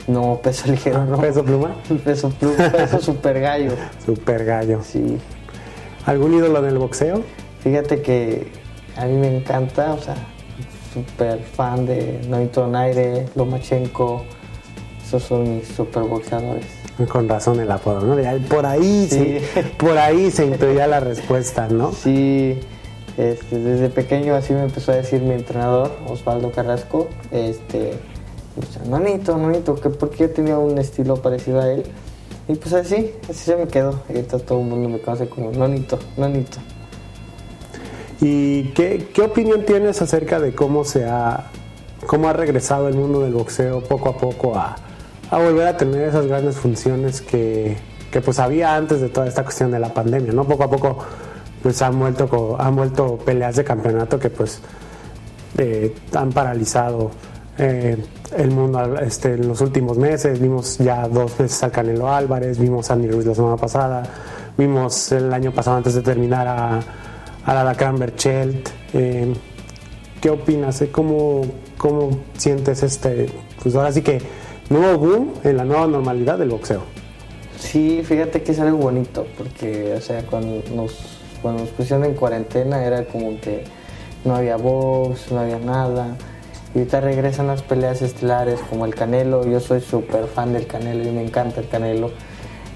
No, 0.06 0.40
peso 0.42 0.70
ligero, 0.70 1.04
no. 1.04 1.18
¿Peso 1.18 1.44
pluma? 1.44 1.74
Peso 2.04 2.30
pluma, 2.30 2.70
peso 2.70 3.00
super 3.00 3.40
gallo. 3.40 3.72
Super 4.04 4.44
gallo. 4.44 4.80
Sí. 4.82 5.18
¿Algún 6.06 6.34
ídolo 6.34 6.62
del 6.62 6.78
boxeo? 6.78 7.22
Fíjate 7.62 8.00
que 8.00 8.50
a 8.96 9.04
mí 9.04 9.14
me 9.14 9.36
encanta, 9.36 9.92
o 9.92 10.00
sea, 10.00 10.16
super 10.92 11.38
fan 11.38 11.86
de 11.86 12.20
Noito 12.28 12.66
Naire, 12.66 13.26
Lomachenko, 13.34 14.24
esos 15.04 15.22
son 15.22 15.56
mis 15.56 15.68
super 15.68 16.02
boxeadores. 16.02 16.66
Con 17.10 17.28
razón 17.28 17.60
el 17.60 17.70
apodo, 17.70 18.00
¿no? 18.00 18.48
Por 18.48 18.66
ahí, 18.66 19.06
se, 19.08 19.40
por 19.78 19.96
ahí 19.96 20.30
se 20.30 20.46
intuía 20.46 20.86
la 20.86 21.00
respuesta, 21.00 21.68
¿no? 21.68 21.92
Sí, 21.92 22.58
este, 23.16 23.58
desde 23.58 23.88
pequeño 23.88 24.34
así 24.34 24.52
me 24.52 24.62
empezó 24.62 24.92
a 24.92 24.96
decir 24.96 25.22
mi 25.22 25.34
entrenador, 25.34 25.90
Osvaldo 26.06 26.50
Carrasco, 26.52 27.08
este, 27.30 27.94
nonito, 28.88 29.36
nonito, 29.36 29.74
que 29.76 29.90
porque 29.90 30.18
yo 30.24 30.30
tenía 30.30 30.58
un 30.58 30.78
estilo 30.78 31.16
parecido 31.16 31.60
a 31.60 31.72
él. 31.72 31.84
Y 32.48 32.54
pues 32.54 32.74
así, 32.74 33.12
así 33.24 33.38
se 33.44 33.56
me 33.56 33.66
quedó. 33.66 34.00
Y 34.08 34.16
ahorita 34.16 34.38
todo 34.40 34.60
el 34.60 34.66
mundo 34.66 34.88
me 34.88 35.00
conoce 35.00 35.28
como 35.28 35.52
nonito, 35.52 35.98
nonito. 36.16 36.58
¿Y 38.20 38.64
qué, 38.74 39.08
qué 39.14 39.22
opinión 39.22 39.64
tienes 39.64 40.02
acerca 40.02 40.38
de 40.40 40.54
cómo 40.54 40.84
se 40.84 41.06
ha, 41.06 41.46
cómo 42.06 42.28
ha 42.28 42.32
regresado 42.32 42.88
el 42.88 42.94
mundo 42.94 43.20
del 43.20 43.32
boxeo 43.32 43.82
poco 43.82 44.10
a 44.10 44.18
poco 44.18 44.56
a, 44.56 44.76
a 45.30 45.38
volver 45.38 45.66
a 45.68 45.76
tener 45.76 46.08
esas 46.08 46.26
grandes 46.26 46.56
funciones 46.56 47.22
que, 47.22 47.76
pues 48.24 48.38
había 48.38 48.74
antes 48.74 49.00
de 49.00 49.08
toda 49.08 49.26
esta 49.26 49.42
cuestión 49.42 49.70
de 49.70 49.78
la 49.78 49.94
pandemia, 49.94 50.32
¿no? 50.32 50.44
Poco 50.44 50.64
a 50.64 50.70
poco 50.70 50.98
pues 51.62 51.80
han 51.82 51.98
vuelto, 51.98 52.56
han 52.58 52.74
vuelto 52.74 53.16
peleas 53.18 53.56
de 53.56 53.64
campeonato 53.64 54.18
que 54.18 54.30
pues 54.30 54.60
eh, 55.58 55.94
han 56.14 56.30
paralizado 56.30 57.10
eh, 57.58 58.02
el 58.36 58.50
mundo 58.50 58.98
este, 58.98 59.34
en 59.34 59.46
los 59.46 59.60
últimos 59.60 59.96
meses. 59.96 60.40
Vimos 60.40 60.78
ya 60.78 61.06
dos 61.08 61.38
veces 61.38 61.62
a 61.62 61.70
Canelo 61.70 62.12
Álvarez, 62.12 62.58
vimos 62.58 62.90
a 62.90 62.94
Andy 62.94 63.08
Ruiz 63.08 63.26
la 63.26 63.34
semana 63.34 63.56
pasada, 63.56 64.02
Vimos 64.60 65.10
el 65.12 65.32
año 65.32 65.52
pasado 65.52 65.78
antes 65.78 65.94
de 65.94 66.02
terminar 66.02 66.46
a, 66.46 66.80
a 67.50 67.54
la 67.54 67.64
Lacran 67.64 67.98
Berchelt. 67.98 68.68
Eh, 68.94 69.34
¿Qué 70.20 70.30
opinas? 70.30 70.84
¿Cómo, 70.92 71.42
¿Cómo 71.76 72.20
sientes 72.36 72.84
este, 72.84 73.26
pues 73.60 73.74
ahora 73.74 73.90
sí 73.90 74.02
que 74.02 74.22
nuevo 74.68 74.98
boom 74.98 75.32
en 75.42 75.56
la 75.56 75.64
nueva 75.64 75.88
normalidad 75.88 76.38
del 76.38 76.50
boxeo? 76.50 76.82
Sí, 77.58 78.02
fíjate 78.04 78.44
que 78.44 78.52
es 78.52 78.60
algo 78.60 78.78
bonito, 78.78 79.26
porque, 79.36 79.94
o 79.94 80.00
sea, 80.00 80.22
cuando 80.26 80.62
nos, 80.76 81.18
cuando 81.42 81.62
nos 81.62 81.70
pusieron 81.70 82.04
en 82.04 82.14
cuarentena 82.14 82.84
era 82.84 83.04
como 83.06 83.40
que 83.40 83.64
no 84.24 84.36
había 84.36 84.56
box, 84.56 85.32
no 85.32 85.40
había 85.40 85.58
nada. 85.58 86.16
Y 86.72 86.78
ahorita 86.78 87.00
regresan 87.00 87.48
las 87.48 87.62
peleas 87.62 88.00
estelares 88.00 88.60
como 88.70 88.86
el 88.86 88.94
Canelo. 88.94 89.44
Yo 89.44 89.58
soy 89.58 89.80
súper 89.80 90.26
fan 90.28 90.52
del 90.52 90.68
Canelo 90.68 91.02
y 91.02 91.10
me 91.10 91.24
encanta 91.24 91.60
el 91.62 91.68
Canelo. 91.68 92.12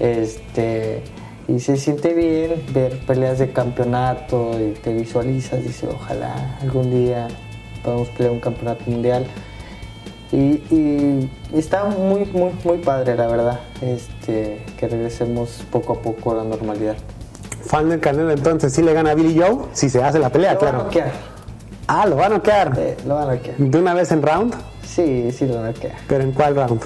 Este, 0.01 1.01
y 1.47 1.59
se 1.59 1.77
siente 1.77 2.13
bien 2.13 2.63
ver 2.73 2.97
peleas 3.05 3.39
de 3.39 3.51
campeonato 3.51 4.51
y 4.59 4.71
te 4.71 4.93
visualizas, 4.93 5.63
dice, 5.63 5.87
ojalá 5.87 6.57
algún 6.61 6.89
día 6.89 7.27
podamos 7.83 8.09
pelear 8.09 8.33
un 8.33 8.39
campeonato 8.39 8.83
mundial. 8.87 9.25
Y, 10.31 11.29
está 11.53 11.85
muy, 11.85 12.25
muy, 12.25 12.51
muy 12.63 12.77
padre, 12.79 13.15
la 13.15 13.27
verdad, 13.27 13.59
este, 13.81 14.59
que 14.77 14.87
regresemos 14.87 15.63
poco 15.71 15.93
a 15.93 16.01
poco 16.01 16.31
a 16.31 16.35
la 16.35 16.43
normalidad. 16.43 16.97
Fan 17.61 17.89
del 17.89 17.99
Canelo, 17.99 18.31
entonces, 18.31 18.73
si 18.73 18.81
le 18.81 18.91
gana 18.93 19.11
a 19.11 19.15
Billy 19.15 19.39
Joe, 19.39 19.65
si 19.71 19.89
se 19.89 20.03
hace 20.03 20.19
la 20.19 20.29
pelea, 20.29 20.53
lo 20.53 20.59
claro. 20.59 20.77
Va 20.77 20.81
a 20.81 20.85
noquear. 20.85 21.11
Ah, 21.87 22.05
lo 22.07 22.15
va 22.17 22.25
a 22.25 22.29
noquear. 22.29 22.75
Sí, 22.75 23.07
lo 23.07 23.15
va 23.15 23.23
a 23.23 23.35
noquear. 23.35 23.57
¿De 23.57 23.79
una 23.79 23.93
vez 23.93 24.11
en 24.11 24.21
round? 24.23 24.55
Sí, 24.83 25.31
sí 25.31 25.45
lo 25.45 25.55
va 25.55 25.67
a 25.67 25.71
noquear. 25.71 25.95
¿Pero 26.07 26.23
en 26.23 26.31
cuál 26.31 26.55
round? 26.55 26.81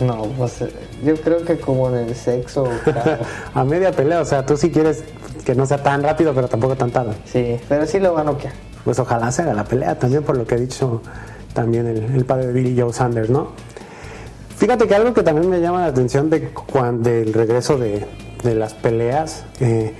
No, 0.00 0.22
pues 0.36 0.62
yo 1.04 1.16
creo 1.16 1.44
que 1.44 1.58
como 1.58 1.88
en 1.90 2.08
el 2.08 2.14
sexo. 2.14 2.68
Claro. 2.84 3.18
a 3.54 3.64
media 3.64 3.92
pelea, 3.92 4.20
o 4.20 4.24
sea, 4.24 4.44
tú 4.44 4.56
sí 4.56 4.70
quieres 4.70 5.04
que 5.44 5.54
no 5.54 5.66
sea 5.66 5.82
tan 5.82 6.02
rápido, 6.02 6.34
pero 6.34 6.48
tampoco 6.48 6.76
tan 6.76 6.90
tarde. 6.90 7.14
Sí, 7.24 7.58
pero 7.68 7.86
sí 7.86 7.98
lo 8.00 8.14
va 8.14 8.22
a 8.22 8.24
noquear. 8.24 8.52
Pues 8.84 8.98
ojalá 8.98 9.30
se 9.32 9.42
haga 9.42 9.54
la 9.54 9.64
pelea 9.64 9.98
también, 9.98 10.22
por 10.22 10.36
lo 10.36 10.46
que 10.46 10.54
ha 10.54 10.58
dicho 10.58 11.02
también 11.52 11.86
el, 11.86 12.04
el 12.14 12.24
padre 12.24 12.48
de 12.48 12.52
Billy 12.52 12.80
Joe 12.80 12.92
Sanders, 12.92 13.30
¿no? 13.30 13.52
Fíjate 14.56 14.86
que 14.86 14.94
algo 14.94 15.12
que 15.12 15.22
también 15.22 15.50
me 15.50 15.60
llama 15.60 15.80
la 15.80 15.86
atención 15.86 16.30
de 16.30 16.48
cuando 16.48 17.10
del 17.10 17.34
regreso 17.34 17.76
de, 17.76 18.06
de 18.42 18.54
las 18.54 18.74
peleas, 18.74 19.44
eh, 19.60 19.92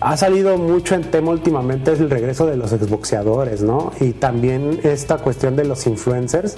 ha 0.00 0.16
salido 0.16 0.56
mucho 0.56 0.94
en 0.94 1.02
tema 1.04 1.30
últimamente 1.30 1.92
es 1.92 2.00
el 2.00 2.10
regreso 2.10 2.46
de 2.46 2.56
los 2.56 2.72
exboxeadores, 2.72 3.62
¿no? 3.62 3.92
Y 4.00 4.12
también 4.12 4.80
esta 4.82 5.18
cuestión 5.18 5.56
de 5.56 5.64
los 5.64 5.86
influencers 5.86 6.56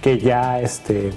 que 0.00 0.18
ya, 0.18 0.60
este, 0.60 1.10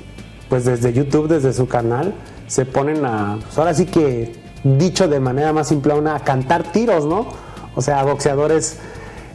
pues 0.49 0.65
desde 0.65 0.93
YouTube, 0.93 1.27
desde 1.27 1.53
su 1.53 1.67
canal, 1.67 2.13
se 2.47 2.65
ponen 2.65 3.05
a, 3.05 3.37
pues 3.41 3.57
ahora 3.57 3.73
sí 3.73 3.85
que 3.85 4.33
dicho 4.63 5.07
de 5.07 5.19
manera 5.19 5.53
más 5.53 5.67
simple, 5.67 5.93
a 5.93 6.19
cantar 6.19 6.71
tiros, 6.71 7.05
¿no? 7.05 7.27
O 7.75 7.81
sea, 7.81 8.03
boxeadores 8.03 8.79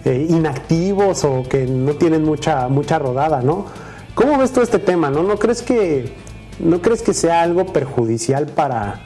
eh, 0.05 0.27
inactivos 0.29 1.25
o 1.25 1.45
que 1.49 1.67
no 1.67 1.95
tienen 1.95 2.25
mucha, 2.25 2.69
mucha 2.69 2.99
rodada, 2.99 3.41
¿no? 3.43 3.67
¿Cómo 4.15 4.37
ves 4.37 4.53
todo 4.53 4.65
este 4.65 4.79
tema, 4.79 5.11
no? 5.11 5.23
¿No 5.23 5.39
crees 5.39 5.63
que, 5.63 6.13
no 6.59 6.83
crees 6.83 7.03
que 7.03 7.15
sea 7.15 7.43
algo 7.43 7.67
perjudicial 7.67 8.47
para, 8.47 9.01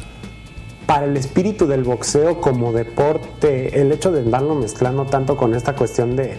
para 0.87 1.07
el 1.07 1.17
espíritu 1.17 1.67
del 1.67 1.85
boxeo 1.85 2.41
como 2.41 2.73
deporte, 2.73 3.81
el 3.81 3.93
hecho 3.93 4.11
de 4.11 4.21
andarlo 4.21 4.55
mezclando 4.55 5.05
tanto 5.05 5.37
con 5.37 5.55
esta 5.55 5.75
cuestión 5.75 6.17
de 6.17 6.39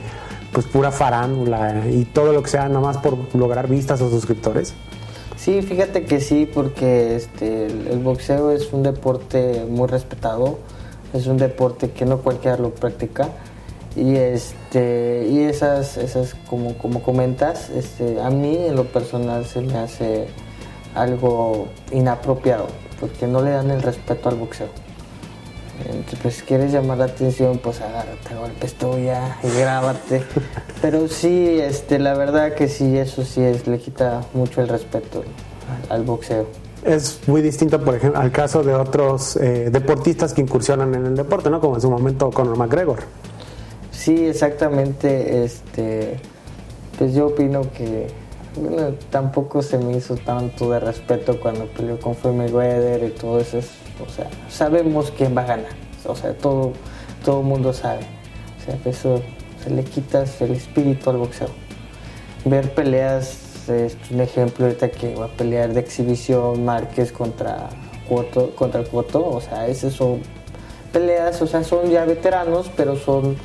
pues 0.51 0.65
pura 0.65 0.91
farándula 0.91 1.83
y 1.91 2.05
todo 2.05 2.33
lo 2.33 2.41
que 2.41 2.49
sea 2.49 2.67
nada 2.67 2.79
más 2.79 2.97
por 2.97 3.17
lograr 3.35 3.67
vistas 3.67 4.01
o 4.01 4.09
suscriptores? 4.09 4.73
Sí, 5.47 5.61
fíjate 5.61 6.03
que 6.03 6.19
sí, 6.19 6.45
porque 6.45 7.15
este, 7.15 7.67
el, 7.67 7.99
boxeo 7.99 8.51
es 8.51 8.73
un 8.73 8.83
deporte 8.83 9.65
muy 9.69 9.87
respetado, 9.87 10.59
es 11.13 11.25
un 11.25 11.37
deporte 11.37 11.91
que 11.91 12.03
no 12.05 12.17
cualquiera 12.17 12.57
lo 12.57 12.71
practica 12.71 13.29
y 13.95 14.17
este 14.17 15.25
y 15.31 15.43
esas 15.43 15.95
esas 15.95 16.35
como 16.49 16.77
como 16.77 17.01
comentas 17.01 17.69
este 17.69 18.19
a 18.21 18.29
mí 18.29 18.57
en 18.57 18.75
lo 18.75 18.83
personal 18.87 19.45
se 19.45 19.61
me 19.61 19.77
hace 19.77 20.27
algo 20.93 21.69
inapropiado 21.93 22.67
porque 22.99 23.25
no 23.25 23.41
le 23.41 23.51
dan 23.51 23.71
el 23.71 23.81
respeto 23.81 24.27
al 24.27 24.35
boxeo 24.35 24.67
pues 26.21 26.35
si 26.35 26.41
quieres 26.43 26.71
llamar 26.71 26.97
la 26.97 27.05
atención 27.05 27.59
pues 27.59 27.81
agárrate 27.81 28.35
golpes 28.35 28.73
tú 28.73 28.97
ya 28.97 29.39
y 29.43 29.59
grábate 29.59 30.23
pero 30.81 31.07
sí 31.07 31.59
este 31.59 31.99
la 31.99 32.13
verdad 32.13 32.53
que 32.55 32.67
sí 32.67 32.97
eso 32.97 33.23
sí 33.23 33.41
es 33.41 33.67
le 33.67 33.77
quita 33.79 34.23
mucho 34.33 34.61
el 34.61 34.67
respeto 34.67 35.23
al, 35.89 35.97
al 35.97 36.03
boxeo 36.03 36.47
es 36.83 37.19
muy 37.27 37.41
distinto, 37.41 37.83
por 37.83 37.95
ejemplo, 37.95 38.19
al 38.19 38.31
caso 38.31 38.63
de 38.63 38.73
otros 38.73 39.35
eh, 39.35 39.69
deportistas 39.69 40.33
que 40.33 40.41
incursionan 40.41 40.93
en 40.95 41.05
el 41.05 41.15
deporte, 41.15 41.49
¿no? 41.49 41.59
Como 41.59 41.75
en 41.75 41.81
su 41.81 41.89
momento 41.89 42.29
Conor 42.31 42.55
McGregor. 42.55 42.99
Sí, 43.91 44.27
exactamente. 44.27 45.43
Este, 45.43 46.17
pues 46.97 47.13
yo 47.13 47.27
opino 47.27 47.61
que 47.73 48.07
bueno, 48.55 48.93
tampoco 49.09 49.61
se 49.61 49.77
me 49.77 49.97
hizo 49.97 50.15
tanto 50.15 50.71
de 50.71 50.79
respeto 50.79 51.39
cuando 51.39 51.65
peleó 51.65 51.99
con 51.99 52.15
Floyd 52.15 52.35
Mayweather 52.35 53.03
y 53.03 53.11
todo 53.11 53.39
eso. 53.39 53.59
O 54.05 54.09
sea, 54.11 54.27
sabemos 54.49 55.11
quién 55.15 55.35
va 55.35 55.41
a 55.41 55.45
ganar. 55.45 55.71
O 56.05 56.15
sea, 56.15 56.33
todo 56.33 56.73
todo 57.23 57.41
mundo 57.41 57.73
sabe. 57.73 57.99
O 58.57 58.65
sea, 58.65 58.77
que 58.81 58.89
eso 58.89 59.21
se 59.63 59.69
le 59.69 59.83
quita 59.83 60.23
el 60.39 60.51
espíritu 60.51 61.09
al 61.09 61.17
boxeo. 61.17 61.49
Ver 62.45 62.73
peleas, 62.73 63.67
es 63.69 63.97
un 64.11 64.21
ejemplo 64.21 64.65
ahorita 64.65 64.89
que 64.89 65.13
va 65.15 65.25
a 65.25 65.29
pelear 65.29 65.73
de 65.73 65.81
exhibición 65.81 66.63
Márquez 66.63 67.11
contra 67.11 67.69
Cuoto, 68.07 68.55
contra 68.55 68.83
Cuoto. 68.83 69.27
O 69.27 69.41
sea, 69.41 69.67
esas 69.67 69.93
son 69.93 70.21
peleas, 70.93 71.41
o 71.41 71.47
sea, 71.47 71.63
son 71.63 71.89
ya 71.89 72.05
veteranos, 72.05 72.71
pero 72.77 72.95
son 72.95 73.35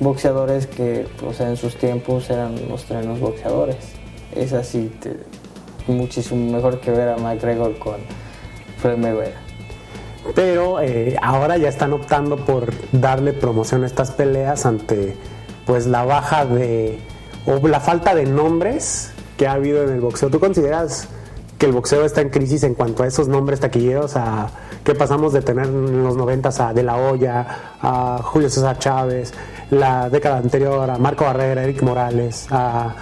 boxeadores 0.00 0.66
que 0.66 1.06
o 1.26 1.32
sea, 1.32 1.48
en 1.48 1.56
sus 1.56 1.76
tiempos 1.76 2.30
eran 2.30 2.68
los 2.68 2.84
trenos 2.84 3.20
boxeadores. 3.20 3.76
Es 4.34 4.52
así, 4.52 4.90
te, 5.00 5.16
muchísimo 5.86 6.52
mejor 6.52 6.80
que 6.80 6.90
ver 6.90 7.10
a 7.10 7.16
McGregor 7.16 7.78
con 7.78 7.96
Floyd 8.78 8.96
Mayweather. 8.96 9.45
Pero 10.34 10.80
eh, 10.80 11.16
ahora 11.22 11.56
ya 11.56 11.68
están 11.68 11.92
optando 11.92 12.36
por 12.36 12.72
darle 12.92 13.32
promoción 13.32 13.84
a 13.84 13.86
estas 13.86 14.10
peleas 14.10 14.66
ante 14.66 15.16
pues 15.64 15.86
la 15.86 16.04
baja 16.04 16.44
de 16.44 16.98
o 17.46 17.66
la 17.66 17.80
falta 17.80 18.14
de 18.14 18.26
nombres 18.26 19.12
que 19.36 19.46
ha 19.46 19.52
habido 19.52 19.82
en 19.84 19.90
el 19.90 20.00
boxeo. 20.00 20.30
¿Tú 20.30 20.40
consideras 20.40 21.08
que 21.58 21.66
el 21.66 21.72
boxeo 21.72 22.04
está 22.04 22.20
en 22.20 22.30
crisis 22.30 22.62
en 22.64 22.74
cuanto 22.74 23.02
a 23.02 23.06
esos 23.06 23.28
nombres 23.28 23.60
taquilleros, 23.60 24.16
a 24.16 24.48
que 24.84 24.94
pasamos 24.94 25.32
de 25.32 25.42
tener 25.42 25.66
en 25.66 26.02
los 26.02 26.16
90 26.16 26.50
a 26.58 26.74
De 26.74 26.82
La 26.82 26.96
Hoya, 26.96 27.46
a 27.80 28.20
Julio 28.22 28.50
César 28.50 28.78
Chávez, 28.78 29.32
la 29.70 30.08
década 30.10 30.38
anterior 30.38 30.88
a 30.90 30.98
Marco 30.98 31.24
Barrera, 31.24 31.62
Eric 31.64 31.82
Morales, 31.82 32.46
a 32.50 32.94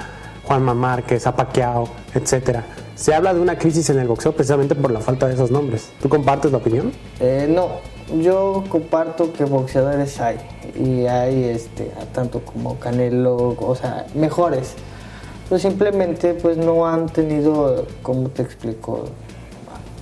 Juanma 0.45 0.75
Márquez, 0.75 1.27
a 1.27 1.35
Pacquiao, 1.35 1.89
etcétera? 2.15 2.65
Se 2.95 3.15
habla 3.15 3.35
de 3.35 3.41
una 3.41 3.59
crisis 3.59 3.91
en 3.91 3.99
el 3.99 4.09
boxeo 4.09 4.33
precisamente 4.33 4.75
por 4.75 4.91
la 4.91 5.01
falta 5.01 5.27
de 5.27 5.35
esos 5.35 5.51
nombres. 5.51 5.91
¿Tú 6.01 6.09
compartes 6.09 6.53
la 6.53 6.59
opinión? 6.59 6.93
Eh, 7.21 7.47
no, 7.49 7.81
yo 8.21 8.65
comparto 8.69 9.33
que 9.33 9.45
boxeadores 9.45 10.21
hay 10.21 10.37
y 10.79 11.07
hay 11.07 11.45
este, 11.45 11.91
tanto 12.13 12.41
como 12.41 12.79
Canelo, 12.79 13.57
o 13.59 13.75
sea, 13.75 14.07
mejores 14.15 14.75
pues 15.49 15.63
simplemente 15.63 16.35
pues 16.35 16.57
no 16.57 16.87
han 16.87 17.07
tenido, 17.07 17.87
como 18.03 18.29
te 18.31 18.43
explico, 18.43 19.05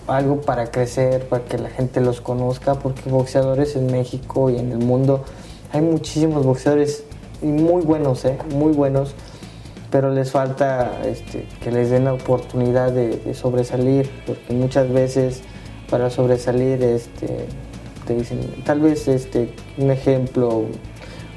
algo 0.06 0.40
para 0.40 0.70
crecer, 0.70 1.28
para 1.28 1.44
que 1.44 1.58
la 1.58 1.68
gente 1.68 2.00
los 2.00 2.20
conozca, 2.20 2.74
porque 2.74 3.08
boxeadores 3.10 3.76
en 3.76 3.86
México 3.86 4.50
y 4.50 4.58
en 4.58 4.72
el 4.72 4.78
mundo 4.78 5.24
hay 5.72 5.80
muchísimos 5.80 6.44
boxeadores 6.44 7.04
y 7.40 7.46
muy 7.46 7.82
buenos, 7.82 8.24
¿eh? 8.24 8.38
muy 8.54 8.72
buenos, 8.72 9.14
pero 9.92 10.10
les 10.10 10.30
falta 10.30 11.02
este, 11.04 11.44
que 11.62 11.70
les 11.70 11.90
den 11.90 12.06
la 12.06 12.14
oportunidad 12.14 12.90
de, 12.92 13.34
sobresalir, 13.34 14.10
porque 14.26 14.54
muchas 14.54 14.90
veces 14.90 15.42
para 15.90 16.08
sobresalir 16.08 16.82
este, 16.82 17.46
te 18.06 18.14
dicen, 18.14 18.40
tal 18.64 18.80
vez 18.80 19.06
este, 19.06 19.50
un 19.76 19.90
ejemplo, 19.90 20.64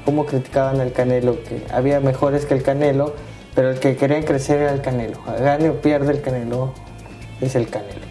como 0.06 0.24
criticaban 0.24 0.80
al 0.80 0.92
Canelo, 0.92 1.36
que 1.44 1.62
había 1.70 2.00
mejores 2.00 2.46
que 2.46 2.54
el 2.54 2.62
Canelo, 2.62 3.12
pero 3.54 3.70
el 3.70 3.78
que 3.78 3.94
quería 3.94 4.24
crecer 4.24 4.62
era 4.62 4.72
el 4.72 4.80
Canelo. 4.80 5.18
Gane 5.38 5.68
o 5.68 5.80
pierde 5.82 6.12
el 6.12 6.22
Canelo, 6.22 6.72
es 7.42 7.54
el 7.56 7.68
Canelo. 7.68 8.06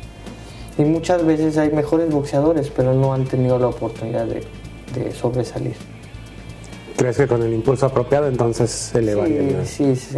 Y 0.77 0.83
muchas 0.83 1.25
veces 1.25 1.57
hay 1.57 1.71
mejores 1.71 2.11
boxeadores, 2.11 2.69
pero 2.69 2.93
no 2.93 3.13
han 3.13 3.25
tenido 3.25 3.57
la 3.57 3.67
oportunidad 3.67 4.27
de 4.27 5.11
sobresalir. 5.11 5.94
¿Crees 6.97 7.17
que 7.17 7.27
con 7.27 7.43
el 7.43 7.53
impulso 7.53 7.85
apropiado 7.85 8.27
entonces 8.27 8.69
se 8.71 9.01
le 9.01 9.15
va 9.15 9.25
sí, 9.25 9.95
sí, 9.95 9.95
sí. 9.95 10.17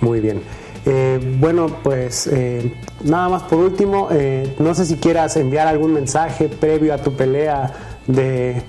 Muy 0.00 0.20
bien. 0.20 0.42
Eh, 0.86 1.18
bueno, 1.38 1.66
pues 1.82 2.26
eh, 2.26 2.74
nada 3.02 3.28
más 3.28 3.42
por 3.44 3.58
último, 3.58 4.08
eh, 4.10 4.54
no 4.58 4.74
sé 4.74 4.84
si 4.84 4.96
quieras 4.96 5.36
enviar 5.36 5.66
algún 5.66 5.94
mensaje 5.94 6.48
previo 6.48 6.92
a 6.92 6.98
tu 6.98 7.14
pelea 7.14 7.72
de, 8.06 8.62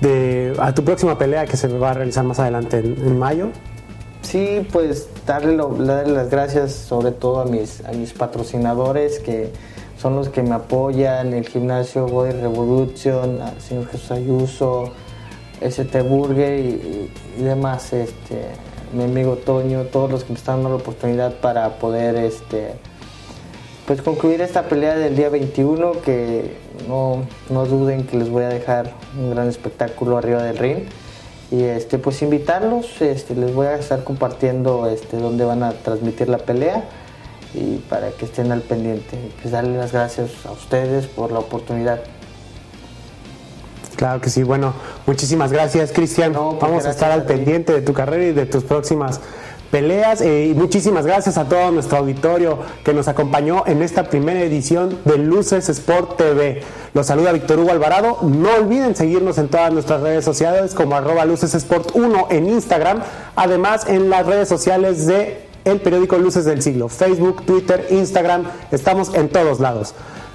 de 0.00 0.54
a 0.58 0.74
tu 0.74 0.84
próxima 0.84 1.16
pelea 1.16 1.46
que 1.46 1.56
se 1.56 1.66
va 1.68 1.90
a 1.90 1.94
realizar 1.94 2.24
más 2.24 2.38
adelante 2.40 2.78
en, 2.78 2.96
en 3.06 3.18
mayo. 3.18 3.48
Sí, 4.22 4.66
pues 4.70 5.08
darle, 5.26 5.56
lo, 5.56 5.68
darle, 5.68 6.12
las 6.12 6.28
gracias 6.28 6.72
sobre 6.72 7.10
todo 7.12 7.40
a 7.40 7.46
mis, 7.46 7.82
a 7.86 7.92
mis 7.92 8.12
patrocinadores 8.12 9.18
que 9.18 9.50
son 9.98 10.16
los 10.16 10.28
que 10.28 10.42
me 10.42 10.54
apoyan, 10.54 11.32
el 11.32 11.48
gimnasio 11.48 12.06
Body 12.06 12.32
Revolution, 12.32 13.40
al 13.40 13.60
señor 13.60 13.86
Jesús 13.88 14.10
Ayuso, 14.10 14.92
ST 15.60 16.02
Burger 16.02 16.58
y, 16.58 17.10
demás, 17.38 17.92
este, 17.92 18.46
mi 18.92 19.04
amigo 19.04 19.36
Toño, 19.36 19.84
todos 19.84 20.10
los 20.10 20.24
que 20.24 20.32
me 20.32 20.38
están 20.38 20.56
dando 20.56 20.70
la 20.70 20.74
oportunidad 20.76 21.34
para 21.34 21.78
poder 21.78 22.16
este, 22.16 22.72
pues 23.86 24.02
concluir 24.02 24.40
esta 24.40 24.68
pelea 24.68 24.96
del 24.96 25.16
día 25.16 25.28
21 25.28 25.92
que 26.02 26.56
no, 26.88 27.22
no 27.50 27.66
duden 27.66 28.06
que 28.06 28.16
les 28.16 28.30
voy 28.30 28.44
a 28.44 28.48
dejar 28.48 28.92
un 29.18 29.30
gran 29.30 29.48
espectáculo 29.48 30.16
arriba 30.16 30.42
del 30.42 30.58
ring. 30.58 30.78
Y 31.50 31.64
este 31.64 31.98
pues 31.98 32.22
invitarlos 32.22 33.02
este 33.02 33.34
les 33.34 33.52
voy 33.52 33.66
a 33.66 33.74
estar 33.74 34.04
compartiendo 34.04 34.88
este 34.88 35.16
dónde 35.16 35.44
van 35.44 35.64
a 35.64 35.72
transmitir 35.72 36.28
la 36.28 36.38
pelea 36.38 36.84
y 37.54 37.78
para 37.88 38.10
que 38.10 38.26
estén 38.26 38.52
al 38.52 38.62
pendiente. 38.62 39.18
Pues 39.42 39.52
darle 39.52 39.76
las 39.76 39.92
gracias 39.92 40.46
a 40.46 40.52
ustedes 40.52 41.06
por 41.06 41.32
la 41.32 41.40
oportunidad 41.40 42.00
Claro 44.00 44.18
que 44.18 44.30
sí, 44.30 44.44
bueno, 44.44 44.72
muchísimas 45.06 45.52
gracias 45.52 45.92
Cristian. 45.92 46.32
No, 46.32 46.56
pues 46.58 46.62
Vamos 46.62 46.86
a 46.86 46.90
estar 46.90 47.10
al 47.12 47.20
a 47.20 47.26
pendiente 47.26 47.74
de 47.74 47.82
tu 47.82 47.92
carrera 47.92 48.24
y 48.24 48.32
de 48.32 48.46
tus 48.46 48.64
próximas 48.64 49.20
peleas. 49.70 50.22
eh, 50.22 50.46
y 50.46 50.54
muchísimas 50.54 51.04
gracias 51.04 51.36
a 51.36 51.44
todo 51.50 51.70
nuestro 51.70 51.98
auditorio 51.98 52.60
que 52.82 52.94
nos 52.94 53.08
acompañó 53.08 53.62
en 53.66 53.82
esta 53.82 54.04
primera 54.04 54.40
edición 54.40 54.98
de 55.04 55.18
Luces 55.18 55.68
Sport 55.68 56.16
TV. 56.16 56.62
Los 56.94 57.08
saluda 57.08 57.30
Víctor 57.32 57.58
Hugo 57.58 57.72
Alvarado. 57.72 58.16
No 58.22 58.48
olviden 58.54 58.96
seguirnos 58.96 59.36
en 59.36 59.48
todas 59.48 59.70
nuestras 59.70 60.00
redes 60.00 60.24
sociales 60.24 60.72
como 60.72 60.96
arroba 60.96 61.26
Luces 61.26 61.54
Sport 61.54 61.90
1 61.92 62.28
en 62.30 62.48
Instagram. 62.48 63.02
Además 63.36 63.86
en 63.86 64.08
las 64.08 64.24
redes 64.24 64.48
sociales 64.48 65.06
de 65.06 65.46
el 65.66 65.78
periódico 65.82 66.16
Luces 66.16 66.46
del 66.46 66.62
Siglo. 66.62 66.88
Facebook, 66.88 67.44
Twitter, 67.44 67.86
Instagram. 67.90 68.44
Estamos 68.70 69.12
en 69.12 69.28
todos 69.28 69.60
lados. 69.60 69.92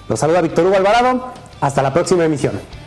Los 0.07 0.19
saluda 0.19 0.41
Víctor 0.41 0.67
Hugo 0.67 0.75
Alvarado. 0.75 1.33
Hasta 1.61 1.81
la 1.81 1.91
próxima 1.95 2.25
emisión. 2.25 2.84